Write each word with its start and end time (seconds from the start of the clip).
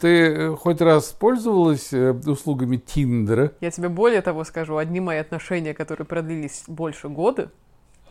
Ты 0.00 0.08
э, 0.08 0.56
хоть 0.56 0.80
раз 0.80 1.12
пользовалась 1.12 1.92
э, 1.92 2.12
услугами 2.12 2.78
Тиндера? 2.78 3.52
Я 3.60 3.70
тебе 3.70 3.90
более 3.90 4.22
того 4.22 4.44
скажу, 4.44 4.78
одни 4.78 4.98
мои 4.98 5.18
отношения, 5.18 5.74
которые 5.74 6.06
продлились 6.06 6.64
больше 6.66 7.10
года, 7.10 7.52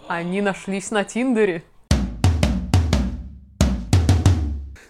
они 0.07 0.41
нашлись 0.41 0.91
на 0.91 1.03
Тиндере. 1.03 1.63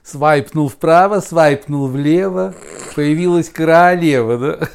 Свайпнул 0.03 0.67
вправо, 0.67 1.21
свайпнул 1.21 1.87
влево, 1.87 2.53
появилась 2.97 3.49
королева, 3.49 4.37
да? 4.37 4.67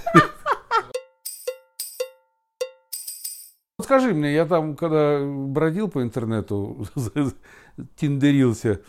Скажи 3.82 4.14
мне, 4.14 4.32
я 4.32 4.46
там, 4.46 4.76
когда 4.76 5.20
бродил 5.22 5.88
по 5.88 6.02
интернету, 6.02 6.86
тиндерился, 7.96 8.80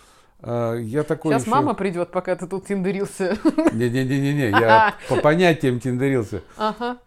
я 0.45 1.03
такой 1.03 1.31
Сейчас 1.31 1.43
еще... 1.43 1.51
мама 1.51 1.73
придет, 1.73 2.11
пока 2.11 2.35
ты 2.35 2.45
тут 2.45 2.67
тиндерился. 2.67 3.35
Не-не-не-не, 3.73 4.49
я 4.49 4.93
по 5.09 5.15
понятиям 5.15 5.79
тиндерился. 5.79 6.41
Ага. 6.55 6.97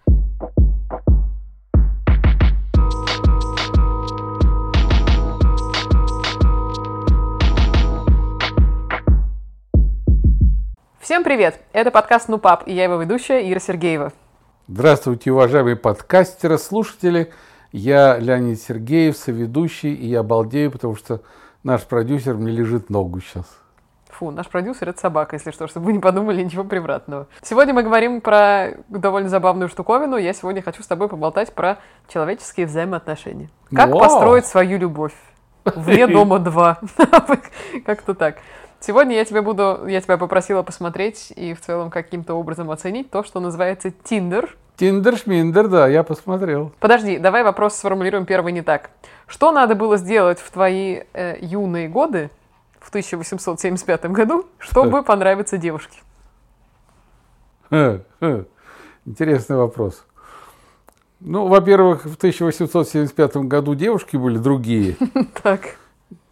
Всем 11.00 11.24
привет! 11.24 11.60
Это 11.72 11.90
подкаст 11.90 12.28
«Ну, 12.28 12.38
пап» 12.38 12.64
и 12.66 12.72
я 12.74 12.84
его 12.84 12.96
ведущая 12.96 13.50
Ира 13.50 13.60
Сергеева. 13.60 14.12
Здравствуйте, 14.66 15.30
уважаемые 15.30 15.76
подкастеры, 15.76 16.58
слушатели. 16.58 17.32
Я 17.70 18.18
Леонид 18.18 18.60
Сергеев, 18.60 19.16
соведущий, 19.16 19.94
и 19.94 20.06
я 20.08 20.22
балдею, 20.22 20.70
потому 20.70 20.96
что 20.96 21.22
наш 21.62 21.84
продюсер 21.84 22.34
мне 22.34 22.52
лежит 22.52 22.90
ногу 22.90 23.20
сейчас. 23.20 23.46
Фу, 24.08 24.30
наш 24.30 24.48
продюсер— 24.48 24.88
это 24.90 24.98
собака, 24.98 25.36
если 25.36 25.50
что, 25.50 25.68
чтобы 25.68 25.86
вы 25.86 25.92
не 25.92 25.98
подумали 25.98 26.42
ничего 26.42 26.64
превратного. 26.64 27.28
Сегодня 27.42 27.74
мы 27.74 27.82
говорим 27.82 28.20
про 28.20 28.70
довольно 28.88 29.28
забавную 29.28 29.68
штуковину. 29.68 30.16
Я 30.16 30.32
сегодня 30.32 30.62
хочу 30.62 30.82
с 30.82 30.86
тобой 30.86 31.08
поболтать 31.08 31.52
про 31.52 31.78
человеческие 32.08 32.66
взаимоотношения. 32.66 33.50
Как 33.72 33.90
Вау. 33.90 34.00
построить 34.00 34.46
свою 34.46 34.78
любовь? 34.78 35.14
Вне 35.76 36.06
дома 36.08 36.38
2. 36.38 36.80
Как-то 37.86 38.14
так. 38.14 38.36
Сегодня 38.80 39.16
я 39.16 39.24
тебя 39.24 39.42
буду, 39.42 39.86
я 39.88 40.00
тебя 40.00 40.16
попросила 40.18 40.62
посмотреть 40.62 41.32
и 41.34 41.54
в 41.54 41.60
целом 41.60 41.90
каким-то 41.90 42.34
образом 42.34 42.70
оценить 42.70 43.10
то, 43.10 43.24
что 43.24 43.40
называется 43.40 43.90
Тиндер. 43.90 44.56
Тиндер, 44.76 45.16
шминдер, 45.16 45.66
да, 45.66 45.88
я 45.88 46.04
посмотрел. 46.04 46.72
Подожди, 46.78 47.18
давай 47.18 47.42
вопрос 47.42 47.74
сформулируем 47.74 48.24
первый 48.24 48.52
не 48.52 48.62
так. 48.62 48.90
Что 49.26 49.50
надо 49.50 49.74
было 49.74 49.96
сделать 49.96 50.38
в 50.38 50.50
твои 50.52 51.00
э, 51.12 51.36
юные 51.40 51.88
годы, 51.88 52.30
в 52.78 52.88
1875 52.88 54.06
году, 54.06 54.46
чтобы 54.58 55.02
понравиться 55.02 55.58
девушке? 55.58 55.98
Ха, 57.70 58.00
ха. 58.20 58.44
Интересный 59.04 59.56
вопрос. 59.56 60.06
Ну, 61.20 61.46
во-первых, 61.48 62.04
в 62.04 62.16
1875 62.16 63.36
году 63.38 63.74
девушки 63.74 64.16
были 64.16 64.38
другие. 64.38 64.96
Так. 65.42 65.76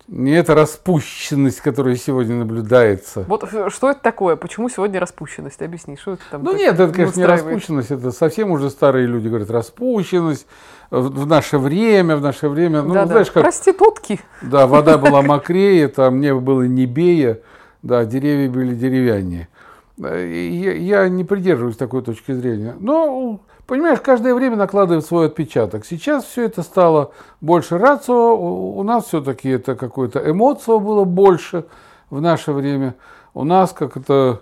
Не 0.08 0.30
эта 0.30 0.54
распущенность, 0.54 1.60
которая 1.60 1.96
сегодня 1.96 2.36
наблюдается. 2.36 3.24
Вот 3.26 3.42
э, 3.52 3.70
что 3.70 3.90
это 3.90 4.00
такое? 4.00 4.36
Почему 4.36 4.68
сегодня 4.68 5.00
распущенность? 5.00 5.60
Объясни, 5.60 5.96
что 5.96 6.12
это 6.12 6.22
там? 6.30 6.44
Ну 6.44 6.56
нет, 6.56 6.78
это, 6.78 6.92
конечно, 6.92 7.18
не 7.18 7.26
распущенность, 7.26 7.90
это 7.90 8.12
совсем 8.12 8.52
уже 8.52 8.70
старые 8.70 9.08
люди 9.08 9.26
говорят, 9.26 9.50
распущенность 9.50 10.46
в 10.90 11.08
в 11.08 11.26
наше 11.26 11.58
время, 11.58 12.14
в 12.16 12.22
наше 12.22 12.48
время. 12.48 12.82
Ну, 12.82 12.94
Да-да. 12.94 13.06
знаешь, 13.06 13.32
как 13.32 13.42
Проститутки. 13.42 14.20
Да, 14.42 14.68
вода 14.68 14.96
была 14.98 15.22
мокрее, 15.22 15.88
там 15.88 16.20
небо 16.20 16.38
было 16.38 16.62
небее, 16.62 17.40
да, 17.82 18.04
деревья 18.04 18.48
были 18.48 18.76
деревяннее. 18.76 19.48
Да, 19.96 20.22
и 20.24 20.50
Я, 20.52 20.72
я 20.74 21.08
не 21.08 21.24
придерживаюсь 21.24 21.76
такой 21.76 22.02
точки 22.02 22.30
зрения. 22.30 22.76
Но, 22.78 23.40
понимаешь, 23.66 24.00
каждое 24.00 24.34
время 24.34 24.56
накладывает 24.56 25.04
свой 25.04 25.26
отпечаток. 25.26 25.84
Сейчас 25.84 26.24
все 26.24 26.44
это 26.44 26.62
стало 26.62 27.12
больше 27.40 27.78
рацио, 27.78 28.34
у 28.36 28.82
нас 28.82 29.06
все-таки 29.06 29.48
это 29.50 29.74
какое-то 29.74 30.18
эмоция 30.30 30.78
было 30.78 31.04
больше 31.04 31.64
в 32.10 32.20
наше 32.20 32.52
время. 32.52 32.94
У 33.34 33.44
нас 33.44 33.72
как 33.72 33.96
это 33.96 34.40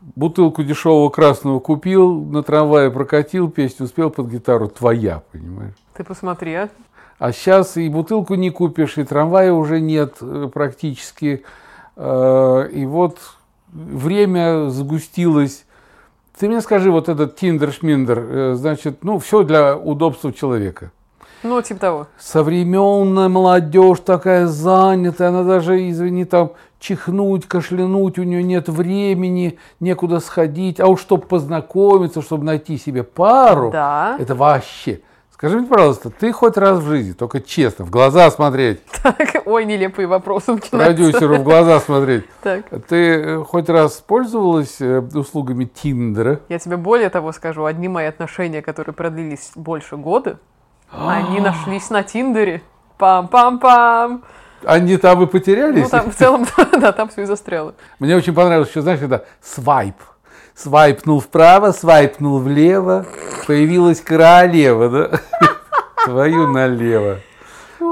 бутылку 0.00 0.62
дешевого 0.62 1.10
красного 1.10 1.60
купил, 1.60 2.24
на 2.24 2.42
трамвае 2.42 2.90
прокатил, 2.90 3.50
песню 3.50 3.86
спел 3.86 4.10
под 4.10 4.28
гитару 4.28 4.68
«Твоя», 4.68 5.22
понимаешь? 5.32 5.74
Ты 5.94 6.04
посмотри, 6.04 6.54
а? 6.54 6.68
А 7.18 7.32
сейчас 7.32 7.76
и 7.76 7.88
бутылку 7.88 8.34
не 8.34 8.50
купишь, 8.50 8.96
и 8.96 9.04
трамвая 9.04 9.52
уже 9.52 9.80
нет 9.80 10.16
э, 10.20 10.48
практически. 10.52 11.42
Э, 11.96 12.68
И 12.72 12.86
вот 12.86 13.18
время 13.72 14.68
сгустилось. 14.70 15.64
Ты 16.38 16.48
мне 16.48 16.60
скажи, 16.60 16.90
вот 16.92 17.08
этот 17.08 17.36
тиндер-шминдер, 17.40 18.18
э, 18.18 18.54
значит, 18.54 19.02
ну, 19.02 19.18
все 19.18 19.42
для 19.42 19.76
удобства 19.76 20.32
человека. 20.32 20.92
Ну, 21.42 21.60
типа 21.62 21.80
того. 21.80 22.06
Современная 22.18 23.28
молодежь 23.28 23.98
такая 24.04 24.46
занятая, 24.46 25.28
она 25.28 25.42
даже, 25.42 25.88
извини, 25.88 26.24
там 26.24 26.52
чихнуть, 26.80 27.46
кашлянуть, 27.46 28.18
у 28.18 28.22
нее 28.22 28.42
нет 28.42 28.68
времени, 28.68 29.58
некуда 29.80 30.20
сходить. 30.20 30.80
А 30.80 30.86
уж 30.86 31.00
чтобы 31.00 31.26
познакомиться, 31.26 32.22
чтобы 32.22 32.44
найти 32.44 32.78
себе 32.78 33.02
пару, 33.02 33.70
Да. 33.70 34.16
это 34.18 34.34
вообще. 34.34 35.00
Скажи 35.38 35.60
мне, 35.60 35.68
пожалуйста, 35.68 36.10
ты 36.10 36.32
хоть 36.32 36.56
раз 36.56 36.80
в 36.80 36.88
жизни, 36.88 37.12
только 37.12 37.40
честно, 37.40 37.84
в 37.84 37.90
глаза 37.90 38.28
смотреть, 38.32 38.80
Так, 39.04 39.44
ой, 39.44 39.66
нелепые 39.66 40.08
вопросы 40.08 40.54
начинаются. 40.54 40.96
продюсеру 40.96 41.36
в 41.36 41.44
глаза 41.44 41.78
смотреть. 41.78 42.24
Так. 42.42 42.64
Ты 42.88 42.96
э, 42.96 43.44
хоть 43.44 43.68
раз 43.68 44.02
пользовалась 44.04 44.80
э, 44.80 44.98
услугами 45.14 45.66
Тиндера? 45.66 46.40
Я 46.48 46.58
тебе 46.58 46.76
более 46.76 47.08
того 47.08 47.30
скажу, 47.30 47.66
одни 47.66 47.86
мои 47.86 48.06
отношения, 48.06 48.62
которые 48.62 48.96
продлились 48.96 49.52
больше 49.54 49.96
года, 49.96 50.40
они 50.90 51.38
нашлись 51.38 51.88
на 51.90 52.02
Тиндере. 52.02 52.60
Пам-пам-пам. 52.98 54.22
Они 54.64 54.96
там 54.96 55.22
и 55.22 55.26
потерялись? 55.26 55.84
Ну, 55.84 55.88
там 55.88 56.10
в 56.10 56.16
целом, 56.16 56.46
да, 56.80 56.90
там 56.90 57.10
все 57.10 57.22
и 57.22 57.26
застряло. 57.26 57.76
Мне 58.00 58.16
очень 58.16 58.34
понравилось 58.34 58.70
еще, 58.70 58.80
знаешь, 58.80 58.98
когда 58.98 59.22
свайп. 59.40 59.94
Свайпнул 60.58 61.20
вправо, 61.20 61.70
свайпнул 61.70 62.40
влево, 62.40 63.06
появилась 63.46 64.00
королева, 64.00 64.88
да? 64.88 65.20
Твою 66.04 66.48
налево. 66.48 67.18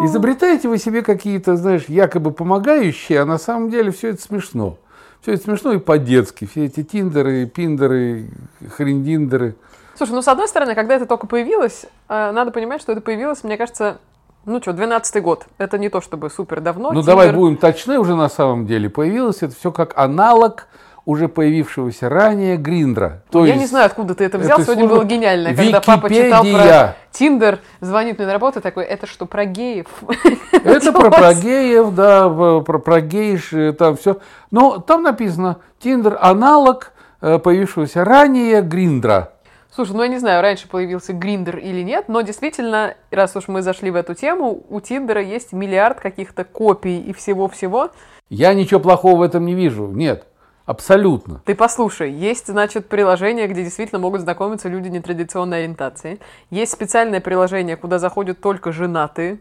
Изобретаете 0.02 0.68
вы 0.68 0.78
себе 0.78 1.02
какие-то, 1.02 1.54
знаешь, 1.54 1.84
якобы 1.86 2.32
помогающие, 2.32 3.20
а 3.20 3.24
на 3.24 3.38
самом 3.38 3.70
деле 3.70 3.92
все 3.92 4.08
это 4.08 4.20
смешно. 4.20 4.78
Все 5.22 5.34
это 5.34 5.44
смешно 5.44 5.74
и 5.74 5.78
по-детски. 5.78 6.44
Все 6.44 6.64
эти 6.64 6.82
тиндеры, 6.82 7.46
пиндеры, 7.46 8.30
хрендиндеры. 8.76 9.54
Слушай, 9.94 10.12
ну, 10.12 10.22
с 10.22 10.28
одной 10.28 10.48
стороны, 10.48 10.74
когда 10.74 10.96
это 10.96 11.06
только 11.06 11.28
появилось, 11.28 11.86
э, 12.08 12.32
надо 12.32 12.50
понимать, 12.50 12.82
что 12.82 12.90
это 12.90 13.00
появилось, 13.00 13.44
мне 13.44 13.56
кажется, 13.56 13.98
ну 14.44 14.60
что, 14.60 14.72
12-й 14.72 15.20
год. 15.20 15.46
Это 15.58 15.78
не 15.78 15.88
то 15.88 16.00
чтобы 16.00 16.30
супер 16.30 16.60
давно. 16.60 16.90
Ну, 16.90 17.00
Тиндер- 17.00 17.06
давай 17.06 17.32
будем 17.32 17.58
точны 17.58 18.00
уже 18.00 18.16
на 18.16 18.28
самом 18.28 18.66
деле. 18.66 18.90
Появилось 18.90 19.42
это 19.42 19.54
все 19.54 19.70
как 19.70 19.96
аналог 19.96 20.66
уже 21.06 21.28
появившегося 21.28 22.08
ранее 22.08 22.56
Гриндра. 22.56 23.22
То 23.30 23.46
Я 23.46 23.52
есть 23.52 23.60
не 23.60 23.66
знаю, 23.66 23.86
откуда 23.86 24.16
ты 24.16 24.24
это 24.24 24.38
взял. 24.38 24.58
это 24.58 24.64
Сегодня 24.64 24.88
было 24.88 25.04
гениально. 25.04 25.54
Когда 25.54 25.80
папа 25.80 26.10
читал 26.10 26.42
про 26.42 26.48
Википедия. 26.48 26.96
Тиндер, 27.12 27.60
звонит 27.80 28.18
мне 28.18 28.26
на 28.26 28.32
работу, 28.32 28.60
такой, 28.60 28.84
это 28.84 29.06
что, 29.06 29.24
про 29.24 29.46
геев? 29.46 29.86
Это 30.52 30.92
про, 30.92 31.10
про 31.10 31.32
геев, 31.32 31.94
да, 31.94 32.28
про, 32.28 32.78
про 32.78 33.00
гейш, 33.00 33.52
э, 33.52 33.72
там 33.72 33.96
все. 33.96 34.18
Но 34.50 34.78
там 34.78 35.02
написано 35.02 35.58
Тиндер 35.78 36.18
аналог 36.20 36.92
э, 37.20 37.38
появившегося 37.38 38.04
ранее 38.04 38.60
Гриндра. 38.60 39.32
Слушай, 39.72 39.92
ну 39.92 40.02
я 40.02 40.08
не 40.08 40.18
знаю, 40.18 40.42
раньше 40.42 40.68
появился 40.68 41.12
Гриндер 41.12 41.58
или 41.58 41.82
нет, 41.82 42.08
но 42.08 42.22
действительно, 42.22 42.94
раз 43.10 43.36
уж 43.36 43.46
мы 43.46 43.62
зашли 43.62 43.90
в 43.90 43.94
эту 43.94 44.14
тему, 44.14 44.64
у 44.68 44.80
Тиндера 44.80 45.22
есть 45.22 45.52
миллиард 45.52 46.00
каких-то 46.00 46.44
копий 46.44 46.98
и 46.98 47.12
всего-всего. 47.12 47.90
Я 48.28 48.54
ничего 48.54 48.80
плохого 48.80 49.18
в 49.18 49.22
этом 49.22 49.46
не 49.46 49.54
вижу. 49.54 49.86
Нет, 49.86 50.26
абсолютно. 50.66 51.40
Ты 51.44 51.54
послушай, 51.54 52.12
есть, 52.12 52.48
значит, 52.48 52.88
приложение, 52.88 53.46
где 53.46 53.64
действительно 53.64 54.00
могут 54.00 54.20
знакомиться 54.20 54.68
люди 54.68 54.88
нетрадиционной 54.88 55.60
ориентации. 55.60 56.18
Есть 56.50 56.72
специальное 56.72 57.20
приложение, 57.20 57.76
куда 57.76 57.98
заходят 57.98 58.40
только 58.40 58.72
женатые 58.72 59.38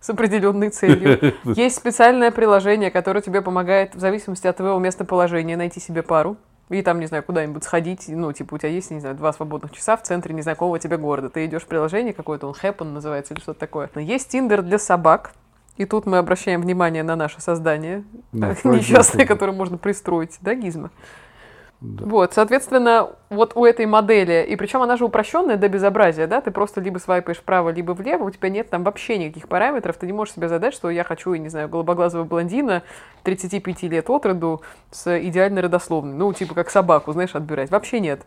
с 0.00 0.10
определенной 0.10 0.70
целью. 0.70 1.34
Есть 1.44 1.76
специальное 1.76 2.30
приложение, 2.30 2.90
которое 2.90 3.22
тебе 3.22 3.40
помогает 3.40 3.94
в 3.94 4.00
зависимости 4.00 4.46
от 4.46 4.56
твоего 4.56 4.78
местоположения 4.78 5.56
найти 5.56 5.80
себе 5.80 6.02
пару. 6.02 6.36
И 6.70 6.82
там, 6.82 6.98
не 6.98 7.06
знаю, 7.06 7.22
куда-нибудь 7.22 7.62
сходить, 7.64 8.04
ну, 8.08 8.32
типа, 8.32 8.54
у 8.54 8.58
тебя 8.58 8.70
есть, 8.70 8.90
не 8.90 9.00
знаю, 9.00 9.14
два 9.14 9.32
свободных 9.32 9.72
часа 9.72 9.96
в 9.96 10.02
центре 10.02 10.34
незнакомого 10.34 10.78
тебе 10.78 10.96
города. 10.96 11.28
Ты 11.28 11.44
идешь 11.44 11.62
в 11.62 11.66
приложение 11.66 12.14
какое-то, 12.14 12.46
он 12.46 12.54
Happen 12.54 12.84
называется 12.84 13.34
или 13.34 13.40
что-то 13.40 13.60
такое. 13.60 13.90
Но 13.94 14.00
есть 14.00 14.28
Тиндер 14.28 14.62
для 14.62 14.78
собак. 14.78 15.32
И 15.76 15.86
тут 15.86 16.06
мы 16.06 16.18
обращаем 16.18 16.62
внимание 16.62 17.02
на 17.02 17.16
наше 17.16 17.40
создание, 17.40 18.04
Да, 18.32 18.54
несчастное, 18.64 19.26
которое 19.26 19.52
можно 19.52 19.76
пристроить, 19.76 20.38
да, 20.40 20.54
Гизма? 20.54 20.90
Да. 21.80 22.06
Вот, 22.06 22.32
соответственно, 22.32 23.10
вот 23.28 23.52
у 23.56 23.64
этой 23.64 23.84
модели, 23.84 24.46
и 24.48 24.56
причем 24.56 24.80
она 24.80 24.96
же 24.96 25.04
упрощенная 25.04 25.56
до 25.56 25.68
безобразия, 25.68 26.26
да, 26.26 26.40
ты 26.40 26.50
просто 26.50 26.80
либо 26.80 26.96
свайпаешь 26.98 27.38
вправо, 27.38 27.70
либо 27.70 27.92
влево, 27.92 28.24
у 28.24 28.30
тебя 28.30 28.48
нет 28.48 28.70
там 28.70 28.84
вообще 28.84 29.18
никаких 29.18 29.48
параметров, 29.48 29.96
ты 29.96 30.06
не 30.06 30.14
можешь 30.14 30.34
себе 30.34 30.48
задать, 30.48 30.72
что 30.72 30.88
я 30.88 31.04
хочу, 31.04 31.34
не 31.34 31.50
знаю, 31.50 31.68
голубоглазого 31.68 32.24
блондина 32.24 32.84
35 33.24 33.82
лет 33.82 34.08
от 34.08 34.24
роду 34.24 34.62
с 34.90 35.18
идеальной 35.20 35.60
родословной, 35.60 36.14
ну, 36.14 36.32
типа 36.32 36.54
как 36.54 36.70
собаку, 36.70 37.12
знаешь, 37.12 37.34
отбирать. 37.34 37.70
Вообще 37.70 38.00
нет. 38.00 38.22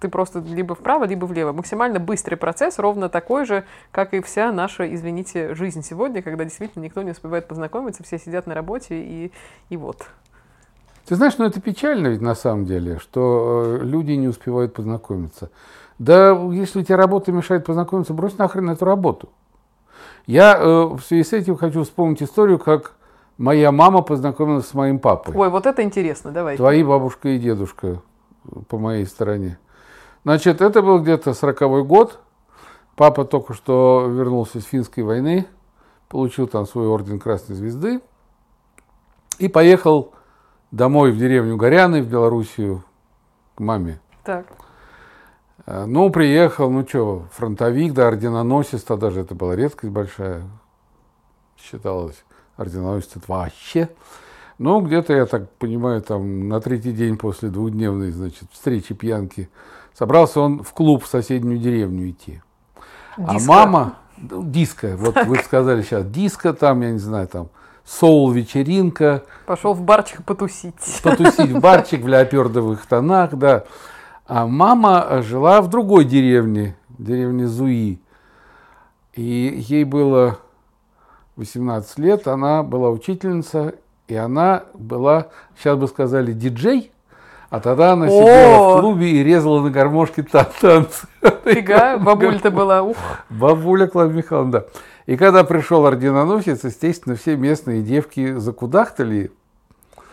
Ты 0.00 0.08
просто 0.08 0.40
либо 0.40 0.74
вправо, 0.74 1.04
либо 1.04 1.26
влево. 1.26 1.52
Максимально 1.52 2.00
быстрый 2.00 2.36
процесс, 2.36 2.78
ровно 2.78 3.08
такой 3.10 3.44
же, 3.44 3.64
как 3.92 4.14
и 4.14 4.22
вся 4.22 4.50
наша, 4.50 4.92
извините, 4.92 5.54
жизнь 5.54 5.82
сегодня, 5.82 6.22
когда 6.22 6.44
действительно 6.44 6.82
никто 6.82 7.02
не 7.02 7.10
успевает 7.10 7.46
познакомиться, 7.46 8.02
все 8.02 8.18
сидят 8.18 8.46
на 8.46 8.54
работе 8.54 8.94
и, 8.98 9.32
и 9.68 9.76
вот. 9.76 10.06
Ты 11.06 11.16
знаешь, 11.16 11.36
ну 11.38 11.44
это 11.44 11.60
печально 11.60 12.08
ведь 12.08 12.22
на 12.22 12.34
самом 12.34 12.64
деле, 12.64 12.98
что 12.98 13.78
э, 13.80 13.84
люди 13.84 14.12
не 14.12 14.28
успевают 14.28 14.72
познакомиться. 14.72 15.50
Да 15.98 16.30
если 16.52 16.82
тебе 16.82 16.96
работа 16.96 17.30
мешает 17.30 17.66
познакомиться, 17.66 18.14
брось 18.14 18.38
нахрен 18.38 18.70
эту 18.70 18.86
работу. 18.86 19.28
Я 20.26 20.56
э, 20.56 20.84
в 20.84 21.00
связи 21.00 21.24
с 21.24 21.32
этим 21.34 21.56
хочу 21.56 21.82
вспомнить 21.82 22.22
историю, 22.22 22.58
как 22.58 22.94
моя 23.36 23.70
мама 23.70 24.00
познакомилась 24.00 24.66
с 24.66 24.72
моим 24.74 24.98
папой. 24.98 25.34
Ой, 25.36 25.50
вот 25.50 25.66
это 25.66 25.82
интересно, 25.82 26.30
давай. 26.30 26.56
Твои 26.56 26.82
бабушка 26.82 27.30
и 27.30 27.38
дедушка 27.38 28.00
по 28.68 28.78
моей 28.78 29.04
стороне. 29.04 29.58
Значит, 30.24 30.60
это 30.60 30.82
был 30.82 31.00
где-то 31.00 31.34
сороковой 31.34 31.84
год. 31.84 32.18
Папа 32.96 33.24
только 33.24 33.54
что 33.54 34.06
вернулся 34.08 34.60
с 34.60 34.64
финской 34.64 35.02
войны, 35.02 35.46
получил 36.08 36.46
там 36.46 36.66
свой 36.66 36.86
орден 36.86 37.18
Красной 37.18 37.56
Звезды 37.56 38.00
и 39.38 39.48
поехал 39.48 40.12
домой 40.70 41.12
в 41.12 41.16
деревню 41.16 41.56
Горяны, 41.56 42.02
в 42.02 42.08
Белоруссию, 42.08 42.84
к 43.54 43.60
маме. 43.60 44.00
Так. 44.22 44.46
Э, 45.66 45.86
ну, 45.86 46.10
приехал, 46.10 46.70
ну 46.70 46.86
что, 46.86 47.26
фронтовик, 47.32 47.94
да, 47.94 48.08
орденоносец, 48.08 48.82
тогда 48.82 49.10
же 49.10 49.20
это 49.20 49.34
была 49.34 49.56
редкость 49.56 49.92
большая, 49.92 50.42
считалось, 51.56 52.24
орденоносец 52.56 53.16
это 53.16 53.24
вообще. 53.28 53.88
Ну, 54.58 54.82
где-то, 54.82 55.14
я 55.14 55.24
так 55.24 55.50
понимаю, 55.52 56.02
там 56.02 56.48
на 56.48 56.60
третий 56.60 56.92
день 56.92 57.16
после 57.16 57.48
двухдневной, 57.48 58.10
значит, 58.10 58.50
встречи 58.52 58.94
пьянки, 58.94 59.48
собрался 59.94 60.40
он 60.40 60.62
в 60.62 60.72
клуб 60.72 61.04
в 61.04 61.06
соседнюю 61.06 61.58
деревню 61.58 62.10
идти. 62.10 62.42
А 63.16 63.34
диско. 63.34 63.52
А 63.52 63.54
мама, 63.56 63.94
диско, 64.18 64.96
вот 64.96 65.14
так. 65.14 65.26
вы 65.26 65.38
сказали 65.38 65.82
сейчас, 65.82 66.06
диско 66.06 66.52
там, 66.52 66.80
я 66.82 66.90
не 66.90 66.98
знаю, 66.98 67.28
там, 67.28 67.48
соул-вечеринка. 67.84 69.24
Пошел 69.46 69.74
в 69.74 69.82
барчик 69.82 70.24
потусить. 70.24 70.74
Потусить 71.02 71.50
в 71.50 71.60
барчик 71.60 72.02
в 72.02 72.08
леопердовых 72.08 72.86
тонах, 72.86 73.34
да. 73.34 73.64
А 74.26 74.46
мама 74.46 75.22
жила 75.22 75.60
в 75.60 75.68
другой 75.68 76.04
деревне, 76.04 76.76
деревне 76.98 77.46
Зуи. 77.46 78.00
И 79.14 79.64
ей 79.68 79.84
было 79.84 80.38
18 81.36 81.98
лет, 81.98 82.28
она 82.28 82.62
была 82.62 82.90
учительница, 82.90 83.74
и 84.06 84.14
она 84.14 84.64
была, 84.74 85.28
сейчас 85.58 85.78
бы 85.78 85.88
сказали, 85.88 86.32
диджей, 86.32 86.92
а 87.50 87.58
тогда 87.58 87.92
она 87.92 88.08
сидела 88.08 88.76
в 88.76 88.80
клубе 88.80 89.10
и 89.10 89.24
резала 89.24 89.60
на 89.60 89.70
гармошке 89.70 90.22
танцы. 90.22 90.86
Фига, 91.44 91.98
бабуля-то 92.00 92.52
была, 92.52 92.82
ух. 92.82 92.96
Бабуля 93.28 93.88
Клавдия 93.88 94.18
Михайловна, 94.18 94.52
да. 94.52 94.64
И 95.06 95.16
когда 95.16 95.42
пришел 95.42 95.84
орденоносец, 95.84 96.62
естественно, 96.62 97.16
все 97.16 97.36
местные 97.36 97.82
девки 97.82 98.34
закудахтали. 98.34 99.32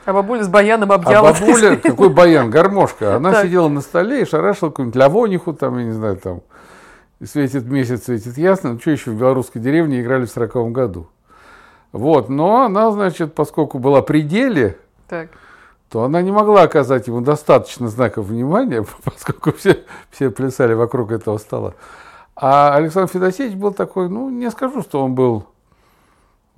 А 0.05 0.13
бабуля 0.13 0.43
с 0.43 0.47
баяном 0.47 0.91
объяла. 0.91 1.29
А 1.29 1.33
бабуля, 1.33 1.75
какой 1.83 2.09
баян, 2.09 2.49
гармошка. 2.49 3.15
Она 3.15 3.31
так. 3.31 3.45
сидела 3.45 3.67
на 3.67 3.81
столе 3.81 4.23
и 4.23 4.25
шарашила 4.25 4.69
какую-нибудь 4.69 4.99
лавониху, 4.99 5.53
там, 5.53 5.77
я 5.77 5.85
не 5.85 5.91
знаю, 5.91 6.17
там, 6.17 6.41
светит 7.23 7.65
месяц, 7.65 8.05
светит 8.05 8.35
ясно. 8.39 8.73
Ну, 8.73 8.79
что 8.79 8.89
еще 8.89 9.11
в 9.11 9.15
белорусской 9.15 9.61
деревне 9.61 10.01
играли 10.01 10.25
в 10.25 10.31
сороковом 10.31 10.73
году. 10.73 11.07
Вот, 11.91 12.29
но 12.29 12.63
она, 12.63 12.89
значит, 12.89 13.35
поскольку 13.35 13.77
была 13.77 14.01
при 14.01 14.21
деле, 14.21 14.79
так. 15.07 15.29
То 15.89 16.03
она 16.03 16.21
не 16.21 16.31
могла 16.31 16.63
оказать 16.63 17.07
ему 17.07 17.21
достаточно 17.21 17.87
знаков 17.87 18.27
внимания, 18.27 18.85
поскольку 19.03 19.53
все, 19.53 19.83
все 20.11 20.29
плясали 20.29 20.73
вокруг 20.73 21.11
этого 21.11 21.37
стола. 21.37 21.73
А 22.35 22.75
Александр 22.75 23.11
Федосеевич 23.11 23.57
был 23.57 23.73
такой, 23.73 24.09
ну, 24.09 24.29
не 24.29 24.51
скажу, 24.51 24.81
что 24.83 25.03
он 25.03 25.15
был 25.15 25.47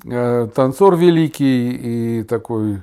э, 0.04 0.48
танцор 0.54 0.96
великий 0.98 2.20
и 2.20 2.24
такой 2.24 2.82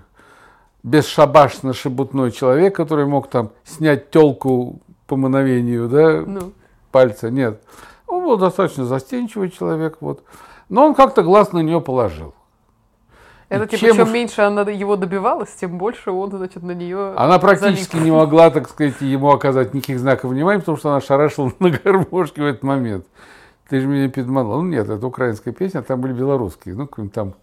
бесшабашно-шебутной 0.82 2.30
человек, 2.30 2.74
который 2.74 3.06
мог 3.06 3.28
там 3.28 3.50
снять 3.64 4.10
телку 4.10 4.80
по 5.06 5.16
мановению, 5.16 5.88
да, 5.88 6.22
ну. 6.24 6.52
пальца. 6.90 7.30
Нет. 7.30 7.60
Он 8.06 8.24
был 8.24 8.36
достаточно 8.36 8.84
застенчивый 8.84 9.50
человек, 9.50 9.98
вот. 10.00 10.22
Но 10.68 10.86
он 10.86 10.94
как-то 10.94 11.22
глаз 11.22 11.52
на 11.52 11.58
нее 11.58 11.80
положил. 11.80 12.34
Это 13.48 13.66
типа, 13.66 13.80
чем, 13.80 13.96
чем 13.96 14.12
меньше 14.12 14.42
она 14.42 14.62
его 14.62 14.96
добивалась, 14.96 15.50
тем 15.50 15.78
больше 15.78 16.10
он, 16.10 16.30
значит, 16.32 16.64
на 16.64 16.72
нее 16.72 17.14
Она 17.16 17.38
практически 17.38 17.92
залип. 17.92 18.06
не 18.06 18.10
могла, 18.10 18.50
так 18.50 18.68
сказать, 18.68 19.00
ему 19.00 19.30
оказать 19.30 19.72
никаких 19.72 20.00
знаков 20.00 20.32
внимания, 20.32 20.58
потому 20.58 20.76
что 20.78 20.90
она 20.90 21.00
шарашила 21.00 21.52
на 21.60 21.70
гармошке 21.70 22.42
в 22.42 22.46
этот 22.46 22.64
момент. 22.64 23.06
Ты 23.68 23.80
же 23.80 23.86
меня 23.86 24.08
подманул. 24.08 24.62
Ну 24.62 24.68
нет, 24.68 24.88
это 24.88 25.06
украинская 25.06 25.54
песня, 25.54 25.82
там 25.82 26.00
были 26.00 26.12
белорусские. 26.12 26.74
Ну, 26.74 26.88
там, 27.08 27.34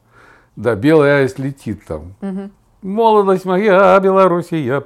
да, 0.55 0.75
белая 0.75 1.21
аист 1.21 1.39
летит 1.39 1.85
там. 1.85 2.15
Угу. 2.21 2.49
Молодость 2.81 3.45
моя, 3.45 3.97
Белоруссия. 4.01 4.83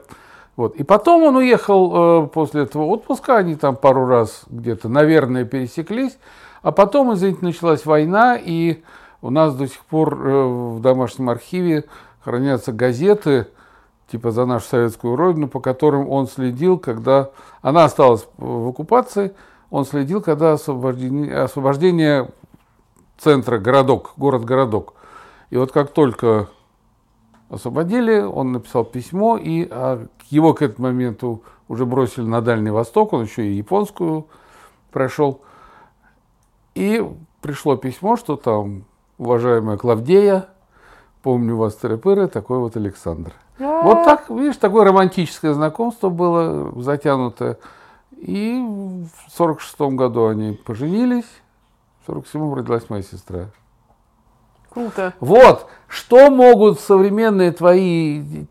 Вот. 0.55 0.75
И 0.75 0.83
потом 0.83 1.23
он 1.23 1.35
уехал 1.35 2.25
э, 2.25 2.27
после 2.27 2.63
этого 2.63 2.83
отпуска, 2.85 3.37
они 3.37 3.55
там 3.55 3.75
пару 3.75 4.05
раз 4.05 4.43
где-то, 4.49 4.89
наверное, 4.89 5.45
пересеклись. 5.45 6.17
А 6.63 6.71
потом, 6.71 7.13
извините, 7.13 7.45
началась 7.45 7.85
война, 7.85 8.37
и 8.43 8.83
у 9.21 9.29
нас 9.29 9.55
до 9.55 9.67
сих 9.67 9.83
пор 9.85 10.13
э, 10.13 10.45
в 10.75 10.79
домашнем 10.79 11.29
архиве 11.29 11.85
хранятся 12.23 12.71
газеты, 12.71 13.47
типа 14.11 14.31
за 14.31 14.45
нашу 14.45 14.67
советскую 14.67 15.15
родину, 15.15 15.47
по 15.47 15.59
которым 15.59 16.09
он 16.09 16.27
следил, 16.27 16.77
когда 16.77 17.31
она 17.61 17.85
осталась 17.85 18.27
в 18.37 18.69
оккупации, 18.69 19.33
он 19.69 19.85
следил, 19.85 20.21
когда 20.21 20.53
освобождение, 20.53 21.35
освобождение 21.35 22.29
центра, 23.17 23.57
городок, 23.57 24.13
город-городок. 24.17 24.93
И 25.49 25.57
вот 25.57 25.71
как 25.71 25.91
только 25.91 26.47
освободили, 27.49 28.19
он 28.19 28.51
написал 28.51 28.85
письмо, 28.85 29.37
и 29.37 29.67
а, 29.69 30.05
его 30.29 30.53
к 30.53 30.61
этому 30.61 30.87
моменту 30.87 31.43
уже 31.67 31.85
бросили 31.85 32.25
на 32.25 32.41
Дальний 32.41 32.71
Восток, 32.71 33.13
он 33.13 33.23
еще 33.23 33.47
и 33.47 33.53
японскую 33.53 34.27
прошел. 34.91 35.41
И 36.75 37.05
пришло 37.41 37.75
письмо, 37.75 38.17
что 38.17 38.35
там 38.35 38.83
уважаемая 39.17 39.77
Клавдея, 39.77 40.47
помню 41.23 41.57
вас, 41.57 41.75
Терепыры, 41.75 42.27
такой 42.27 42.59
вот 42.59 42.77
Александр. 42.77 43.33
Вот 43.59 44.05
так, 44.05 44.29
видишь, 44.29 44.57
такое 44.57 44.86
романтическое 44.86 45.53
знакомство 45.53 46.09
было 46.09 46.71
затянутое. 46.81 47.57
И 48.12 48.59
в 48.59 49.09
сорок 49.31 49.62
шестом 49.62 49.95
году 49.95 50.27
они 50.27 50.53
поженились, 50.53 51.25
в 52.01 52.07
сорок 52.07 52.27
седьмом 52.27 52.53
родилась 52.53 52.89
моя 52.89 53.03
сестра. 53.03 53.47
Круто. 54.69 55.13
Вот, 55.19 55.67
что 55.88 56.29
могут 56.29 56.79
современные 56.79 57.51
твои 57.51 58.45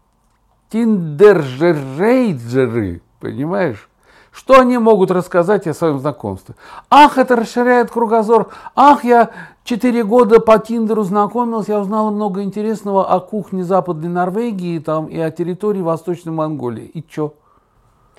тиндержерейджеры, 0.71 3.01
понимаешь, 3.21 3.89
что 4.33 4.61
они 4.61 4.79
могут 4.79 5.11
рассказать 5.11 5.67
о 5.67 5.75
своем 5.75 5.99
знакомстве? 5.99 6.55
Ах, 6.91 7.17
это 7.17 7.37
расширяет 7.37 7.91
кругозор. 7.91 8.51
Ах, 8.75 9.05
я 9.05 9.31
четыре 9.67 10.05
года 10.05 10.41
по 10.41 10.59
Тиндеру 10.59 11.03
знакомился, 11.03 11.73
я 11.73 11.81
узнала 11.81 12.11
много 12.11 12.43
интересного 12.43 13.13
о 13.13 13.21
кухне 13.21 13.65
Западной 13.65 14.09
Норвегии 14.09 14.79
там, 14.79 15.07
и 15.07 15.19
о 15.19 15.31
территории 15.31 15.83
Восточной 15.83 16.33
Монголии. 16.33 16.85
И 16.87 17.03
чё? 17.03 17.35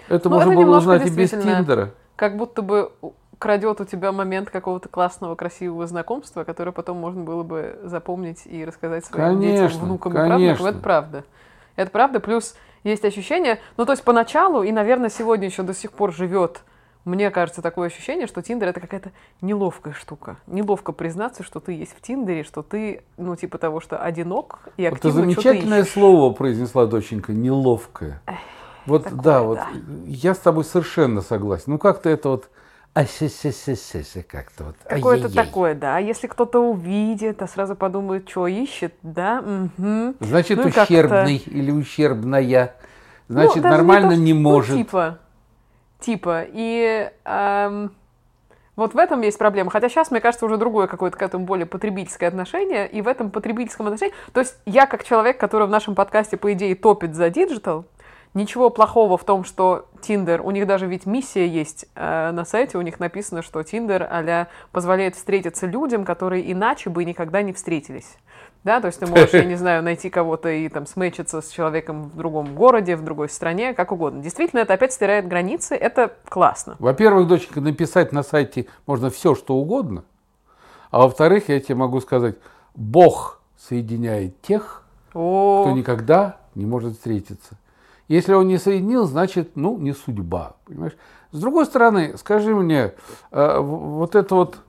Это 0.10 0.30
ну, 0.30 0.36
можно 0.36 0.52
это 0.52 0.62
было 0.62 0.78
узнать 0.78 1.08
и 1.08 1.10
без 1.10 1.32
Тиндера. 1.32 1.92
Как 2.16 2.38
будто 2.38 2.62
бы 2.62 2.92
крадет 3.40 3.82
у 3.82 3.86
тебя 3.86 4.12
момент 4.12 4.50
какого-то 4.50 4.90
классного, 4.90 5.36
красивого 5.36 5.88
знакомства, 5.88 6.44
которое 6.44 6.72
потом 6.72 6.98
можно 6.98 7.24
было 7.24 7.44
бы 7.44 7.80
запомнить 7.84 8.46
и 8.46 8.66
рассказать 8.66 9.06
своим 9.06 9.40
конечно, 9.40 9.68
детям, 9.68 9.86
внукам 9.86 10.14
конечно. 10.14 10.34
и 10.34 10.48
правнукам. 10.48 10.68
Это 10.68 10.80
правда. 10.80 11.24
Это 11.76 11.92
правда. 11.92 12.20
Плюс 12.20 12.56
есть 12.84 13.06
ощущение, 13.06 13.60
ну 13.78 13.86
то 13.86 13.94
есть 13.94 14.04
поначалу, 14.04 14.64
и, 14.64 14.72
наверное, 14.72 15.10
сегодня 15.10 15.48
еще 15.48 15.64
до 15.64 15.74
сих 15.74 15.92
пор 15.92 16.14
живет, 16.14 16.62
мне 17.08 17.32
кажется, 17.32 17.62
такое 17.62 17.88
ощущение, 17.88 18.28
что 18.28 18.42
Тиндер 18.42 18.68
это 18.68 18.82
какая-то 18.82 19.12
неловкая 19.42 19.94
штука. 19.94 20.38
Неловко 20.46 20.92
признаться, 20.92 21.42
что 21.42 21.60
ты 21.60 21.72
есть 21.72 21.96
в 21.98 22.02
Тиндере, 22.02 22.44
что 22.44 22.64
ты, 22.64 23.02
ну, 23.16 23.36
типа 23.36 23.58
того, 23.58 23.80
что 23.80 23.98
одинок 23.98 24.60
и 24.76 24.86
активно 24.86 25.10
Это 25.10 25.22
замечательное 25.22 25.86
слово 25.86 26.34
произнесла 26.34 26.86
доченька, 26.86 27.32
неловкое. 27.32 28.22
Вот, 28.86 29.06
такое, 29.06 29.22
да, 29.22 29.42
вот 29.42 29.58
да. 29.58 29.68
я 30.06 30.34
с 30.34 30.38
тобой 30.38 30.64
совершенно 30.64 31.22
согласен. 31.22 31.64
Ну, 31.68 31.78
как-то 31.78 32.10
это 32.10 32.30
вот 32.30 32.50
а 32.94 33.04
как-то 34.24 34.64
вот. 34.64 34.76
Какое-то 34.90 35.34
такое, 35.34 35.76
да. 35.76 35.98
А 35.98 36.00
если 36.00 36.28
кто-то 36.28 36.60
увидит, 36.60 37.42
а 37.42 37.48
сразу 37.48 37.76
подумает, 37.76 38.28
что 38.28 38.48
ищет, 38.48 38.96
да? 39.04 39.40
Угу. 39.40 40.16
Значит, 40.20 40.58
ну, 40.58 40.66
ущербный 40.66 41.38
или 41.38 41.70
ущербная. 41.70 42.76
значит, 43.28 43.62
даже 43.62 43.78
нормально 43.78 44.10
то, 44.10 44.16
что- 44.16 44.24
не 44.24 44.34
ну, 44.34 44.40
может. 44.42 44.76
типа. 44.76 45.20
Типа. 46.00 46.46
И 46.48 47.12
эм, 47.26 47.92
вот 48.78 48.94
в 48.94 48.98
этом 48.98 49.22
есть 49.22 49.40
проблема. 49.40 49.72
Хотя 49.72 49.90
сейчас, 49.90 50.12
мне 50.12 50.22
кажется, 50.22 50.46
уже 50.46 50.58
другое 50.58 50.88
какое-то 50.88 51.18
к 51.18 51.22
этому 51.22 51.46
более 51.46 51.66
потребительское 51.66 52.30
отношение. 52.30 52.88
И 52.88 53.02
в 53.02 53.08
этом 53.08 53.32
потребительском 53.32 53.88
отношении... 53.88 54.14
То 54.34 54.40
есть 54.40 54.56
я 54.66 54.86
как 54.86 55.04
человек, 55.04 55.40
который 55.40 55.68
в 55.68 55.72
нашем 55.72 55.96
подкасте, 55.96 56.38
по 56.38 56.54
идее, 56.54 56.76
топит 56.76 57.16
за 57.16 57.32
digital, 57.32 57.86
ничего 58.36 58.70
плохого 58.70 59.18
в 59.18 59.24
том, 59.24 59.44
что 59.44 59.88
Тиндер, 60.02 60.42
у 60.42 60.52
них 60.52 60.68
даже 60.68 60.86
ведь 60.86 61.08
миссия 61.08 61.48
есть 61.48 61.88
э, 61.96 62.32
на 62.32 62.46
сайте, 62.46 62.78
у 62.78 62.82
них 62.82 63.00
написано, 63.00 63.42
что 63.42 63.64
Тиндер 63.64 64.04
а 64.04 64.48
позволяет 64.72 65.16
встретиться 65.16 65.66
людям, 65.66 66.06
которые 66.06 66.52
иначе 66.52 66.92
бы 66.92 67.04
никогда 67.04 67.42
не 67.42 67.54
встретились. 67.54 68.16
Да, 68.64 68.82
то 68.82 68.88
есть 68.88 69.00
ты 69.00 69.08
можешь, 69.08 69.34
я 69.34 69.46
не 69.46 69.56
знаю, 69.56 69.82
найти 69.84 70.10
кого-то 70.10 70.50
и 70.50 70.68
там 70.70 70.86
сметчиться 70.86 71.42
с 71.42 71.50
человеком 71.50 72.04
в 72.04 72.18
другом 72.18 72.56
городе, 72.56 72.96
в 72.96 73.04
другой 73.04 73.30
стране, 73.30 73.74
как 73.74 73.92
угодно. 73.92 74.22
Действительно, 74.22 74.60
это 74.60 74.74
опять 74.74 74.94
стирает 74.94 75.28
границы, 75.28 75.76
это 75.76 76.14
классно. 76.28 76.76
Во-первых, 76.80 77.28
доченька, 77.28 77.62
написать 77.62 78.12
на 78.12 78.24
сайте 78.24 78.68
можно 78.86 79.10
все, 79.10 79.36
что 79.36 79.56
угодно. 79.56 80.04
А 80.92 81.00
во-вторых, 81.00 81.50
я 81.50 81.60
тебе 81.60 81.76
могу 81.76 82.00
сказать, 82.02 82.36
Бог 82.76 83.42
соединяет 83.58 84.42
тех, 84.42 84.84
О, 85.14 85.64
кто 85.64 85.76
никогда 85.76 86.38
не 86.56 86.66
может 86.66 86.94
встретиться. 86.94 87.58
Если 88.08 88.34
он 88.34 88.48
не 88.48 88.58
соединил, 88.58 89.06
значит, 89.06 89.56
ну, 89.56 89.78
не 89.78 89.94
судьба. 89.94 90.56
Понимаешь? 90.66 90.96
С 91.32 91.40
другой 91.40 91.66
стороны, 91.66 92.18
скажи 92.18 92.56
мне, 92.56 92.94
э, 93.32 93.60
вот 93.60 94.16
это 94.16 94.36
вот, 94.36 94.60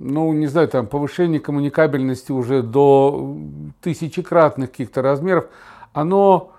ну, 0.00 0.32
не 0.32 0.46
знаю, 0.46 0.66
там, 0.68 0.86
повышение 0.86 1.40
коммуникабельности 1.40 2.32
уже 2.32 2.62
до 2.62 3.36
тысячекратных 3.82 4.70
каких-то 4.70 5.02
размеров, 5.02 5.46
оно 5.92 6.52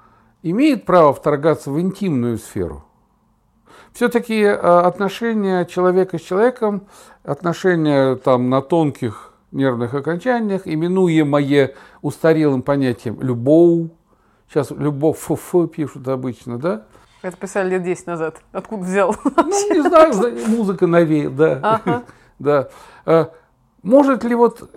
имеет 0.44 0.86
право 0.86 1.12
вторгаться 1.12 1.72
в 1.72 1.82
интимную 1.82 2.38
сферу? 2.38 2.86
Все-таки 3.94 4.44
отношения 4.44 5.66
человека 5.66 6.20
с 6.20 6.22
человеком, 6.22 6.84
отношения 7.24 8.16
там 8.16 8.50
на 8.50 8.62
тонких 8.62 9.34
нервных 9.52 9.96
окончаниях, 9.96 10.62
именуемое 10.66 11.74
устарелым 12.04 12.62
понятием 12.62 13.20
любовь, 13.22 13.90
сейчас 14.48 14.70
любовь 14.70 15.18
фу 15.18 15.68
пишут 15.68 16.08
обычно, 16.08 16.60
да? 16.60 16.84
это 17.24 17.38
писали 17.38 17.72
лет 17.72 17.84
10 17.84 18.08
назад. 18.08 18.42
Откуда 18.52 18.84
взял? 18.84 19.16
Ну, 19.36 19.74
не 19.74 19.82
знаю, 19.82 20.14
зна- 20.14 20.30
музыка 20.48 20.88
новее, 20.88 21.30
да. 21.30 21.60
Ага. 21.64 22.04
Да. 22.42 22.70
А, 23.06 23.32
Может 23.84 24.24
ли 24.24 24.36
вот 24.36 24.70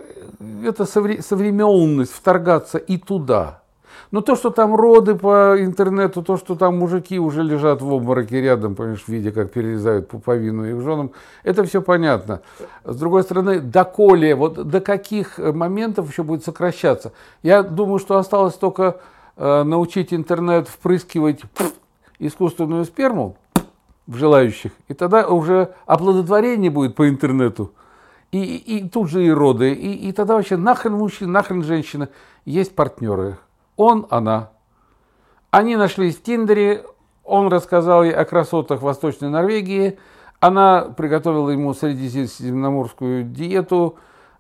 эта 0.65 0.85
совре- 0.85 1.23
современность 1.23 2.13
вторгаться 2.13 2.79
и 2.79 2.97
туда? 2.97 3.61
Но 4.11 4.21
то, 4.21 4.37
что 4.37 4.51
там 4.51 4.75
роды 4.77 5.15
по 5.15 5.57
интернету, 5.59 6.23
то, 6.23 6.37
что 6.37 6.55
там 6.55 6.79
мужики 6.79 7.19
уже 7.19 7.43
лежат 7.43 7.83
в 7.83 7.93
обмороке 7.93 8.41
рядом, 8.41 8.75
понимаешь, 8.75 9.05
видя, 9.09 9.33
как 9.33 9.53
перерезают 9.53 10.09
пуповину 10.09 10.65
их 10.65 10.83
женам, 10.83 11.11
это 11.43 11.65
все 11.65 11.83
понятно. 11.83 12.41
С 12.85 12.97
другой 12.97 13.25
стороны, 13.25 13.61
доколе, 13.61 14.35
вот 14.35 14.69
до 14.69 14.81
каких 14.81 15.39
э, 15.39 15.53
моментов 15.53 16.11
еще 16.11 16.23
будет 16.23 16.45
сокращаться? 16.45 17.13
Я 17.43 17.63
думаю, 17.63 17.99
что 17.99 18.17
осталось 18.17 18.55
только 18.55 19.01
э, 19.37 19.63
научить 19.65 20.15
интернет 20.15 20.69
впрыскивать 20.69 21.43
искусственную 22.19 22.85
сперму 22.85 23.37
в 24.07 24.17
желающих, 24.17 24.73
и 24.89 24.95
тогда 24.95 25.27
уже 25.27 25.75
оплодотворение 25.87 26.71
будет 26.71 26.95
по 26.95 27.09
интернету. 27.09 27.73
И, 28.33 28.43
и, 28.43 28.79
и 28.79 28.89
тут 28.89 29.11
же 29.11 29.25
и 29.25 29.31
роды, 29.31 29.73
и, 29.73 30.09
и 30.09 30.13
тогда 30.13 30.35
вообще 30.35 30.57
нахрен 30.57 30.95
мужчина, 30.95 31.31
нахрен 31.31 31.63
женщина. 31.63 32.09
Есть 32.45 32.75
партнеры. 32.75 33.39
Он, 33.77 34.07
она. 34.11 34.51
Они 35.51 35.77
нашлись 35.77 36.17
в 36.17 36.23
Тиндере, 36.23 36.85
он 37.23 37.49
рассказал 37.49 38.03
ей 38.03 38.13
о 38.13 38.25
красотах 38.25 38.83
Восточной 38.83 39.31
Норвегии, 39.31 39.99
она 40.41 40.83
приготовила 40.83 41.51
ему 41.51 41.73
средиземноморскую 41.75 43.25
диету, 43.25 43.97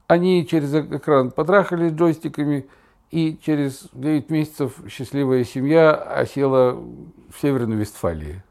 они 0.06 0.46
через 0.46 0.74
экран 0.74 1.30
потрахались 1.30 1.92
джойстиками, 1.92 2.66
и 3.10 3.38
через 3.44 3.88
9 3.92 4.28
месяцев 4.28 4.72
счастливая 4.88 5.44
семья 5.44 5.94
осела 5.94 6.72
в 6.72 7.40
Северной 7.40 7.76
Вестфалии. 7.76 8.42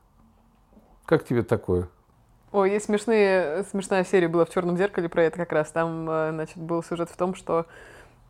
Как 1.06 1.26
тебе 1.26 1.44
такое? 1.44 1.88
Ой, 2.52 2.72
есть 2.72 2.86
смешные, 2.86 3.64
смешная 3.72 4.04
серия 4.04 4.28
была 4.28 4.46
в 4.46 4.50
Черном 4.50 4.78
зеркале 4.78 5.10
про 5.10 5.24
это 5.24 5.38
как 5.38 5.52
раз. 5.52 5.72
Там, 5.72 6.08
э, 6.10 6.32
значит, 6.32 6.58
был 6.58 6.84
сюжет 6.84 7.10
в 7.10 7.18
том, 7.18 7.34
что 7.34 7.66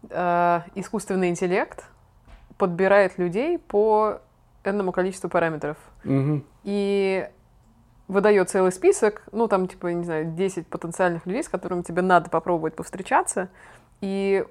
э, 0.10 0.62
искусственный 0.76 1.30
интеллект 1.30 1.84
подбирает 2.58 3.18
людей 3.18 3.60
по 3.60 4.22
энному 4.64 4.92
количеству 4.92 5.30
параметров. 5.30 5.78
Мгм. 6.04 6.46
И 6.64 7.28
выдает 8.08 8.50
целый 8.50 8.72
список, 8.72 9.24
ну, 9.32 9.48
там, 9.48 9.68
типа, 9.68 9.88
не 9.88 10.06
знаю, 10.06 10.26
10 10.26 10.68
потенциальных 10.68 11.26
людей, 11.26 11.44
с 11.44 11.50
которыми 11.50 11.82
тебе 11.82 12.02
надо 12.02 12.30
попробовать 12.30 12.76
повстречаться, 12.76 13.50
и 14.02 14.46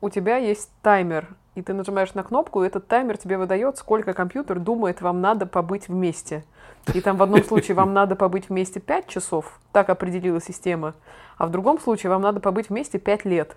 у 0.00 0.10
тебя 0.10 0.36
есть 0.36 0.70
таймер, 0.82 1.28
и 1.54 1.62
ты 1.62 1.72
нажимаешь 1.72 2.14
на 2.14 2.22
кнопку, 2.22 2.62
и 2.62 2.66
этот 2.66 2.86
таймер 2.86 3.16
тебе 3.16 3.36
выдает, 3.36 3.78
сколько 3.78 4.12
компьютер 4.12 4.58
думает, 4.60 5.00
вам 5.00 5.20
надо 5.20 5.46
побыть 5.46 5.88
вместе. 5.88 6.44
И 6.94 7.00
там 7.00 7.16
в 7.16 7.22
одном 7.22 7.44
случае 7.48 7.74
вам 7.74 7.92
надо 7.92 8.16
побыть 8.16 8.48
вместе 8.48 8.80
5 8.80 9.08
часов, 9.08 9.58
так 9.72 9.90
определила 9.90 10.40
система, 10.40 10.94
а 11.36 11.46
в 11.46 11.50
другом 11.50 11.80
случае 11.80 12.10
вам 12.10 12.22
надо 12.22 12.40
побыть 12.40 12.68
вместе 12.68 12.98
5 12.98 13.24
лет. 13.24 13.56